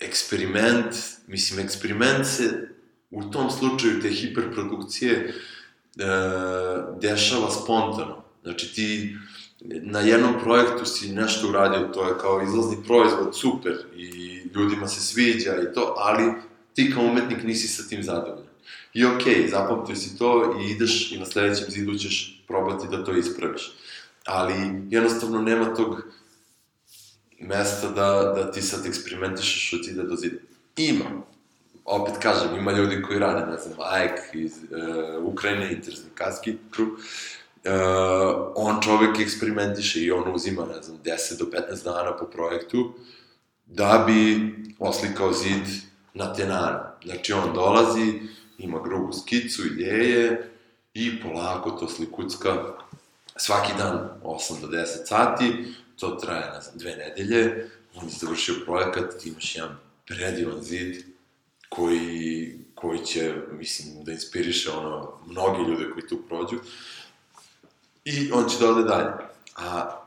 [0.00, 0.94] eksperiment,
[1.26, 2.68] mislim, eksperiment se
[3.10, 5.32] u tom slučaju te hiperprodukcije e,
[7.00, 8.24] dešava spontano.
[8.42, 9.16] Znači ti
[9.64, 15.00] na jednom projektu si nešto uradio, to je kao izlazni proizvod, super, i ljudima se
[15.00, 16.32] sviđa i to, ali
[16.74, 18.49] ti kao umetnik nisi sa tim zadovoljan.
[18.94, 23.04] I okej, okay, zapamtio si to i ideš i na sledećem zidu ćeš probati da
[23.04, 23.72] to ispraviš.
[24.26, 24.54] Ali
[24.90, 26.02] jednostavno nema tog
[27.40, 30.36] mesta da, da ti sad eksperimentišeš od zida do zida.
[30.76, 31.04] Ima.
[31.84, 36.88] Opet kažem, ima ljudi koji rade, ne znam, Ajk iz uh, Ukrajine, Interesni Kaski Crew,
[36.88, 42.92] uh, on čovek eksperimentiše i on uzima, ne znam, 10 do 15 dana po projektu,
[43.66, 45.66] da bi oslikao zid
[46.14, 46.78] na tenanu.
[47.04, 48.20] Znači, on dolazi,
[48.62, 50.50] ima grubu skicu, ideje
[50.94, 52.74] i polako to slikucka
[53.36, 55.64] svaki dan 8 do 10 sati,
[55.96, 61.04] to traje, ne znam, dve nedelje, on je završio projekat, ti imaš jedan predivan zid
[61.68, 66.56] koji, koji će, mislim, da inspiriše ono, mnogi ljude koji tu prođu.
[68.04, 69.10] I on će da ode dalje.
[69.56, 70.00] A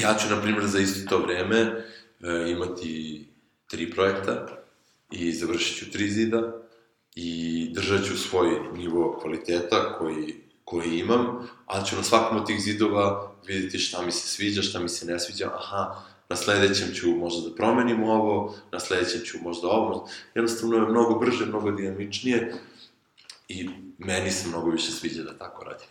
[0.00, 1.84] ja ću, na primjer, za isto to vreme e,
[2.50, 3.24] imati
[3.66, 4.62] tri projekta
[5.10, 6.65] i završit ću tri zida
[7.16, 12.60] i držat ću svoj nivo kvaliteta koji, koji imam, ali ću na svakom od tih
[12.60, 17.10] zidova videti šta mi se sviđa, šta mi se ne sviđa, aha, na sledećem ću
[17.10, 22.54] možda da promenim ovo, na sledećem ću možda ovo, jednostavno je mnogo brže, mnogo dinamičnije
[23.48, 25.86] i meni se mnogo više sviđa da tako radim.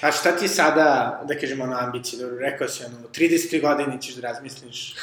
[0.00, 2.22] A šta ti sada, da kažemo, ono, ambicije?
[2.22, 4.94] Dobro, rekao si, ono, 33 godine ćeš da razmisliš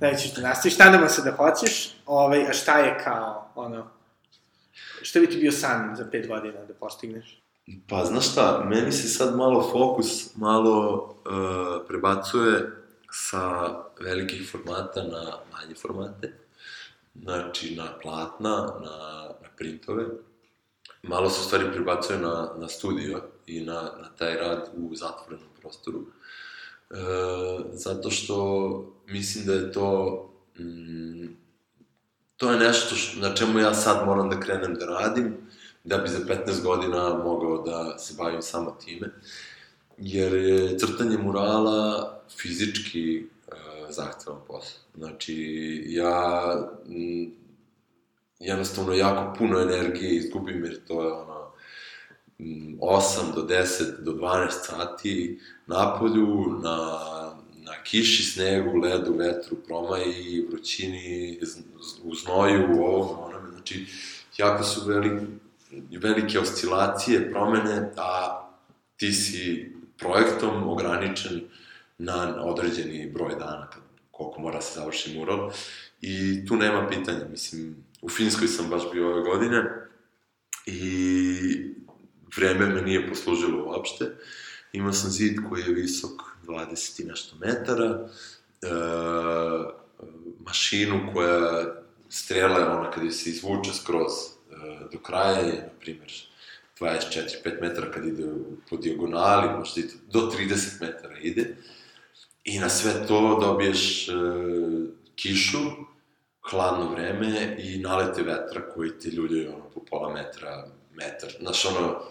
[0.00, 3.90] da ćeš da nastaviš, nadamo se da hoćeš, ovaj, a šta je kao, ono,
[5.02, 7.42] šta bi ti bio san za 5 godina da postigneš?
[7.88, 12.70] Pa, znaš šta, meni se sad malo fokus malo uh, prebacuje
[13.10, 16.32] sa velikih formata na manje formate,
[17.14, 20.04] znači na platna, na, na printove,
[21.02, 25.48] malo se u stvari prebacuje na, na studio i na, na taj rad u zatvorenom
[25.60, 26.00] prostoru.
[26.00, 26.94] E,
[27.72, 30.18] zato što mislim da je to
[30.58, 31.26] mm,
[32.42, 35.36] to je nešto š, na čemu ja sad moram da krenem da radim,
[35.84, 39.10] da bi za 15 godina mogao da se bavim samo time.
[39.98, 43.54] Jer je crtanje murala fizički e,
[43.88, 44.80] zahtevan posao.
[44.94, 45.34] Znači,
[45.86, 46.52] ja
[46.86, 47.32] m,
[48.40, 51.52] jednostavno jako puno energije izgubim jer to je ono
[52.38, 56.98] 8 do 10 do 12 sati na polju, na,
[57.84, 61.38] kiši, snegu, ledu, vetru, promaji, vrućini,
[62.02, 63.86] u znoju, u ovom, onome, znači
[64.36, 65.26] jako su velike,
[65.90, 68.42] velike oscilacije, promene, a
[68.96, 71.40] ti si projektom ograničen
[71.98, 75.52] na određeni broj dana, kad, koliko mora se završi mural,
[76.00, 79.64] i tu nema pitanja, mislim, u Finskoj sam baš bio ove godine
[80.66, 81.72] i
[82.36, 84.04] vreme me nije poslužilo uopšte.
[84.72, 88.08] Imao sam zid koji je visok 20 i nešto metara,
[88.62, 88.68] e,
[90.40, 91.66] mašinu koja
[92.08, 94.54] strela je ona kada se izvuče skroz e,
[94.92, 96.12] do kraja je, na primjer,
[96.80, 98.26] 24-5 metara kad ide
[98.70, 101.56] po dijagonali, možda i do 30 metara ide.
[102.44, 104.12] I na sve to dobiješ e,
[105.14, 105.58] kišu,
[106.50, 111.30] hladno vreme i nalete vetra koji ti ljuljaju ono po pola metra, metar.
[111.40, 112.02] Znaš, ono,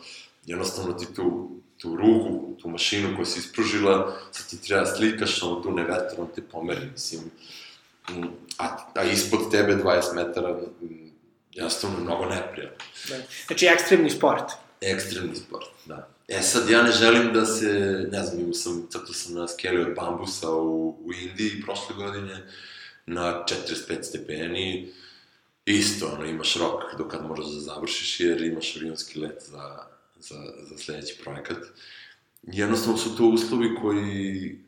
[0.46, 1.50] jednostavno ti tu,
[1.82, 6.28] tu ruku, tu mašinu koja se ispružila, sad ti treba slikaš, ono, dune vetar, on
[6.36, 7.22] te pomeri, mislim.
[8.10, 8.28] Mm,
[8.58, 11.12] a, a ispod tebe 20 metara, mm,
[11.52, 12.86] jednostavno mnogo neprijatno.
[13.10, 13.16] Da.
[13.48, 14.52] Znači, ekstremni sport.
[14.82, 16.08] Ekstremni sport, da.
[16.28, 17.70] E sad, ja ne želim da se,
[18.12, 22.48] ne znam, imao sam, crtao sam na skeli od bambusa u, u Indiji prošle godine,
[23.06, 24.94] na 45 stepeni,
[25.66, 30.36] isto, ono, imaš rok do kad moraš da završiš, jer imaš avionski let za, za,
[30.70, 31.58] za sledeći projekat.
[32.44, 34.60] jednostavno su to uslovi koji,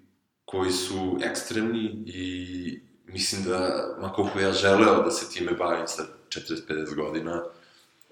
[0.45, 6.03] koji su ekstremni i mislim da, ma koliko ja želeo da se time bavim sa
[6.29, 7.43] 40-50 godina,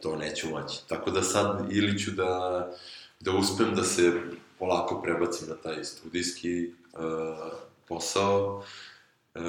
[0.01, 0.79] to neću moći.
[0.87, 2.67] Tako da sad ili ću da,
[3.19, 4.11] da uspem da se
[4.59, 7.01] polako prebacim na taj studijski uh,
[7.87, 8.57] posao,
[9.35, 9.43] uh,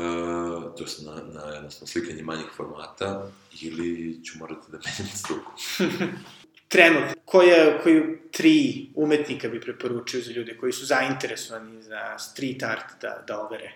[0.76, 3.26] to je na, na jednostavno slikanje manjih formata,
[3.60, 5.52] ili ću morati da menjam struku.
[6.72, 13.02] Trenutno, koje, koju tri umetnika bi preporučio za ljude koji su zainteresovani za street art
[13.02, 13.72] da, da overe?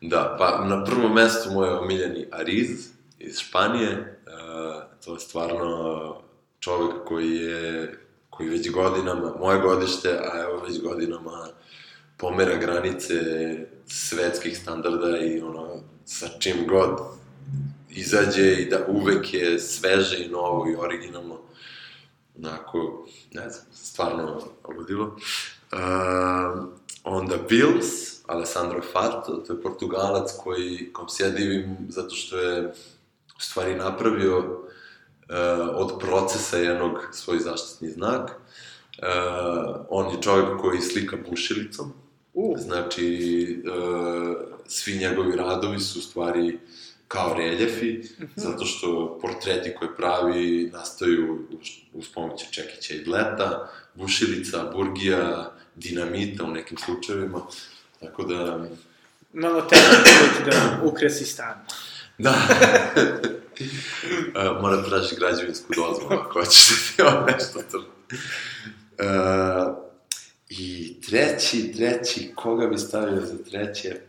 [0.00, 2.88] Da, pa na prvom mestu moj omiljeni Ariz
[3.18, 3.92] iz Španije.
[3.92, 6.22] Uh, to je stvarno
[6.60, 7.98] čovek koji je
[8.30, 11.48] koji već godinama, moje godište, a evo već godinama
[12.16, 13.14] pomera granice
[13.86, 16.98] svetskih standarda i ono, sa čim god
[17.90, 21.47] izađe i da uvek je sveže i novo i originalno.
[22.38, 24.40] Onako, ne znam, stvarno
[24.76, 25.16] ludilo.
[25.72, 26.64] Uh,
[27.04, 32.72] onda Bills, Alessandro Fato, to je portugalac koji, kom se ja divim zato što je
[33.38, 34.54] u stvari napravio uh,
[35.74, 38.30] od procesa jednog svoj zaštitni znak.
[38.30, 41.92] Uh, on je čovjek koji slika bušilicom,
[42.34, 42.58] uh.
[42.58, 44.36] znači uh,
[44.66, 46.58] svi njegovi radovi su u stvari
[47.08, 48.28] kao reljefi, uh -huh.
[48.36, 51.37] zato što portreti koje pravi nastaju
[51.92, 57.40] uz pomoću čekića i dleta, bušilica, burgija, dinamita u nekim slučajevima,
[58.00, 58.68] tako da...
[59.32, 61.54] Malo teško da ukrasi stan.
[62.18, 62.34] Da.
[64.34, 67.78] uh, mora traži građevinsku dozvolu ako hoćeš da ti ovo nešto to...
[68.98, 69.88] Uh,
[70.48, 74.00] I treći, treći, koga bi stavio za treće?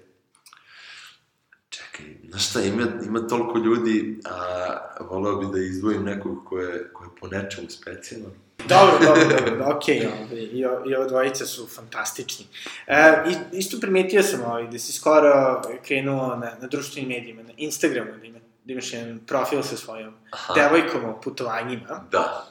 [2.30, 7.04] Znaš šta, ima, ima toliko ljudi, a voleo bi da izdvojim nekog ko je, ko
[7.04, 8.32] je po nečemu specijalan.
[8.68, 12.46] Dobro, dobro, dobro, okej, okay, i, i ove dvojice su fantastični.
[12.88, 18.12] E, isto primetio sam ovaj, da si skoro krenuo na, na društvenim medijima, na Instagramu,
[18.20, 20.54] da, ima, da imaš jedan profil sa svojom Aha.
[20.54, 22.06] devojkom o putovanjima.
[22.12, 22.46] Da.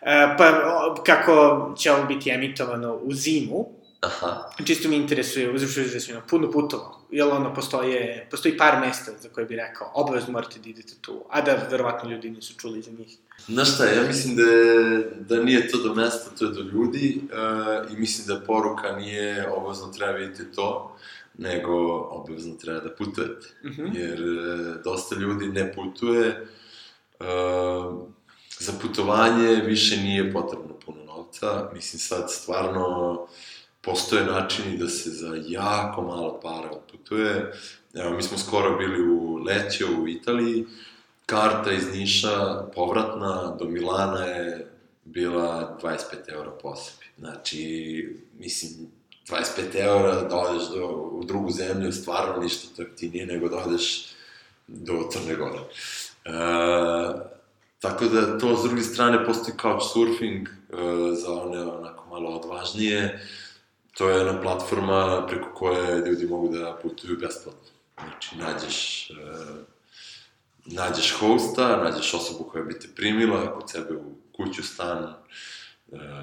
[0.00, 3.66] E, pa, kako će ovo biti emitovano u zimu,
[4.04, 4.50] Aha.
[4.64, 9.28] Čisto mi interesuje, uzavšuje da sam puno putovao, jel ono, postoje, postoji par mesta za
[9.28, 12.90] koje bih rekao, obavezno morate da idete tu, a da verovatno ljudi nisu čuli za
[12.90, 13.16] njih.
[13.46, 14.42] Znaš šta, ja mislim da,
[15.36, 19.48] da nije to do mesta, to je do ljudi uh, i mislim da poruka nije
[19.50, 20.96] obavezno treba vidjeti to,
[21.38, 21.72] nego
[22.10, 23.46] obavezno treba da putujete.
[23.64, 23.82] Uh Mhm.
[23.82, 23.98] -huh.
[23.98, 26.46] Jer uh, dosta ljudi ne putuje,
[27.20, 27.26] uh,
[28.58, 33.18] za putovanje više nije potrebno puno novca, mislim sad stvarno
[33.84, 37.52] postoje načini da se za jako malo para otputuje.
[37.94, 40.66] Evo, mi smo skoro bili u Lećo u Italiji,
[41.26, 44.70] karta iz Niša, povratna, do Milana je
[45.04, 47.04] bila 25 eura po osobi.
[47.18, 48.70] Znači, mislim,
[49.28, 54.06] 25 eura da odeš do, u drugu zemlju, stvarno ništa to nije nego da odeš
[54.66, 55.58] do Crne Gore.
[56.24, 56.30] E,
[57.80, 60.52] tako da to s druge strane postoji couchsurfing e,
[61.14, 63.26] za one onako malo odvažnije,
[63.94, 67.60] to je jedna platforma preko koje ljudi mogu da putuju besplatno.
[67.98, 69.14] Znači, nađeš, e,
[70.64, 75.14] nađeš hosta, nađeš osobu koja bi te primila kod sebe u kuću, stan, e,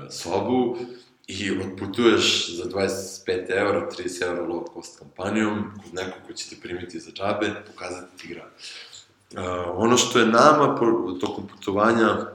[0.10, 0.78] sobu
[1.28, 6.56] i otputuješ za 25 eura, 30 eura low cost kompanijom kod nekog ko će te
[6.62, 8.52] primiti za džabe, pokazati ti grad.
[9.36, 10.80] E, ono što je nama
[11.22, 12.28] tokom putovanja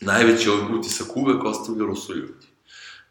[0.00, 2.49] najveći utisak uvek ostavljalo su ljudi.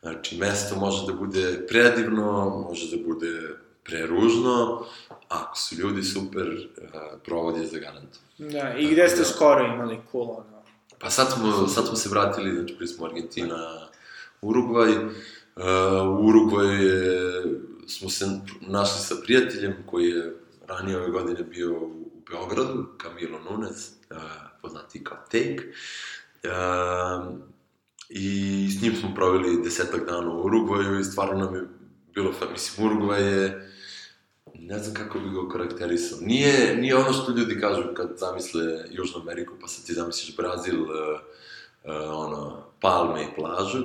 [0.01, 4.85] Znači, mesto može da bude predivno, može da bude preružno,
[5.27, 8.29] ako su ljudi super, uh, provod je zagarantovan.
[8.37, 10.63] Da, i gde ste skoro imali cool, ono?
[10.99, 13.87] Pa sad smo, sad smo se vratili, znači, bili smo Argentina,
[14.41, 14.97] Urugvaj.
[14.97, 15.63] Uh,
[16.19, 17.43] u Urugvaju je,
[17.87, 18.25] smo se
[18.61, 20.35] našli sa prijateljem koji je
[20.67, 24.17] ranije ove godine bio u Beogradu, Camilo Nunes, uh,
[24.61, 25.63] poznati kao Take.
[28.09, 31.61] I s njim smo proveli desetak dana u Urugvaju i stvarno nam je
[32.13, 33.71] bilo, mislim, Urugvaj je,
[34.53, 36.17] ne znam kako bi ga karakterisao.
[36.21, 40.81] Nije, nije ono što ljudi kažu kad zamisle Južnu Ameriku, pa sad ti zamisliš Brazil,
[40.81, 43.79] uh, uh, ono, palme i plažu.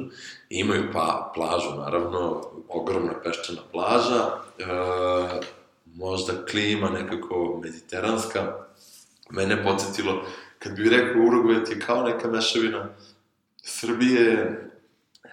[0.51, 5.45] I imaju pa, plažu, naravno, ogromna peščana plaža, uh,
[5.87, 8.67] možda klima nekako mediteranska.
[9.31, 10.27] Mene je podsjetilo,
[10.59, 12.89] kad bih rekao Urugvaj ti je kao neka mešavina
[13.65, 14.61] Srbije,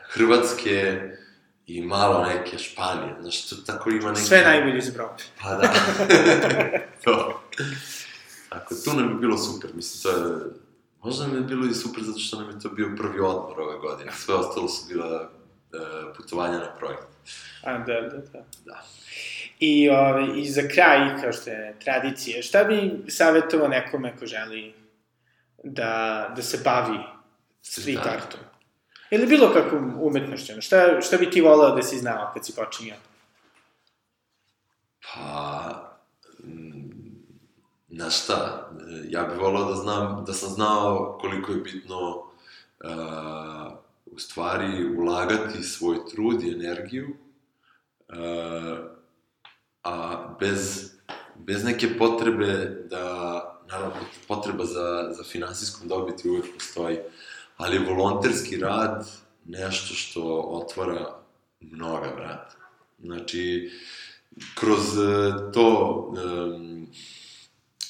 [0.09, 1.01] Hrvatske
[1.67, 3.15] i malo neke Španije.
[3.21, 4.21] Znaš, to tako ima neke...
[4.21, 5.23] Sve najbolje iz Evrope.
[5.41, 5.73] Pa da.
[7.03, 7.41] to.
[8.49, 9.69] Tako, tu nam je bilo super.
[9.73, 10.36] Mislim, to je...
[11.03, 13.77] Možda nam je bilo i super zato što nam je to bio prvi odmor ove
[13.77, 14.11] godine.
[14.11, 15.29] Sve ostalo su bila
[16.17, 17.07] putovanja na projekt.
[17.63, 18.43] A, da, da, da.
[18.65, 18.84] Da.
[19.59, 24.73] I, ove, I za kraj, kao što je tradicije, šta bi savjetovao nekome ko želi
[25.63, 26.97] da, da se bavi
[27.62, 28.39] street Street artom?
[29.12, 32.97] Ili bilo kakvom umetnošću, šta, šta bi ti volao da si znao kad si počinjao?
[35.14, 35.97] Pa,
[36.43, 36.91] mm,
[37.88, 38.70] na šta?
[39.09, 43.74] Ja bih volao da znam, da sam znao koliko je bitno uh,
[44.05, 47.07] u stvari ulagati svoj trud i energiju,
[48.07, 48.80] uh,
[49.84, 50.91] a bez,
[51.36, 52.53] bez neke potrebe
[52.89, 53.95] da, naravno,
[54.28, 56.97] potreba za, za finansijskom dobiti uvek postoji,
[57.62, 59.07] ali je volonterski rad
[59.45, 61.16] nešto što otvara
[61.59, 62.55] mnoga vrata.
[63.03, 63.72] Znači,
[64.55, 66.88] kroz e, to um,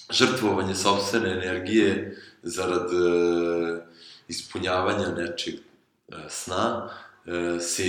[0.10, 3.86] žrtvovanje sobstvene energije zarad e,
[4.28, 6.90] ispunjavanja nečeg e, sna
[7.26, 7.84] e, se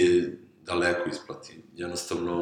[0.62, 1.62] daleko isplati.
[1.74, 2.34] Jednostavno,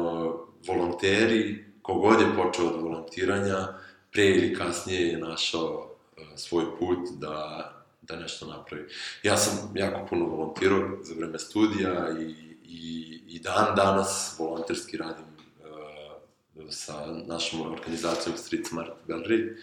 [0.67, 3.67] volonteri, kogod je počeo od volontiranja,
[4.11, 7.80] pre ili kasnije je našao e, svoj put da,
[8.11, 8.87] da nešto napravi.
[9.23, 12.23] Ja sam jako puno volontirao za vreme studija i,
[12.65, 19.55] i, i dan danas volonterski radim e, sa našom organizacijom Street Smart Gallery.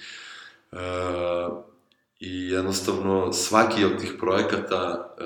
[0.72, 0.78] E,
[2.20, 5.24] I jednostavno svaki od tih projekata e,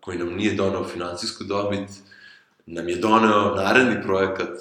[0.00, 1.88] koji nam nije donao finansijsku dobit,
[2.66, 4.58] nam je doneo naredni projekat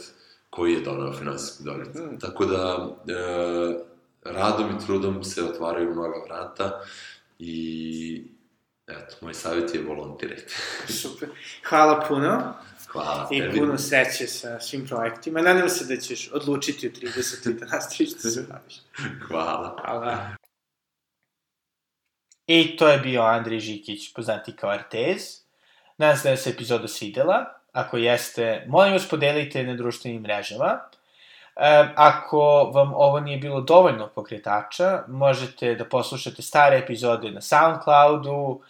[0.50, 1.96] koji je donao finansijsku dobit.
[1.96, 2.20] Mm.
[2.20, 3.88] Tako da, e,
[4.24, 6.82] radom i trudom se otvaraju mnoga vrata
[7.40, 8.38] i
[8.88, 10.56] eto, moj savjet je volontirajte.
[11.02, 11.30] Super.
[11.70, 12.54] Hvala puno
[12.88, 13.60] Hvala i tebi.
[13.60, 15.42] puno sreće sa svim projektima.
[15.42, 18.76] Nadam se da ćeš odlučiti u 30 da nastaviš da se baviš.
[19.28, 19.78] Hvala.
[19.86, 20.36] Hvala.
[22.48, 25.22] I to je bio Andrej Žikić, poznati kao Artez.
[25.98, 27.46] Nadam se da se epizoda svidela.
[27.72, 30.80] Ako jeste, molim vas podelite na društvenim mrežama.
[31.60, 38.62] E, ako vam ovo nije bilo dovoljno pokretača, možete da poslušate stare epizode na Soundcloudu,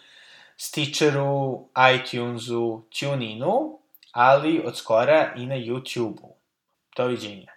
[0.57, 3.79] Stitcheru, iTunesu, TuneInu,
[4.11, 6.31] ali od skora i na YouTubeu.
[6.97, 7.56] Doviđenja.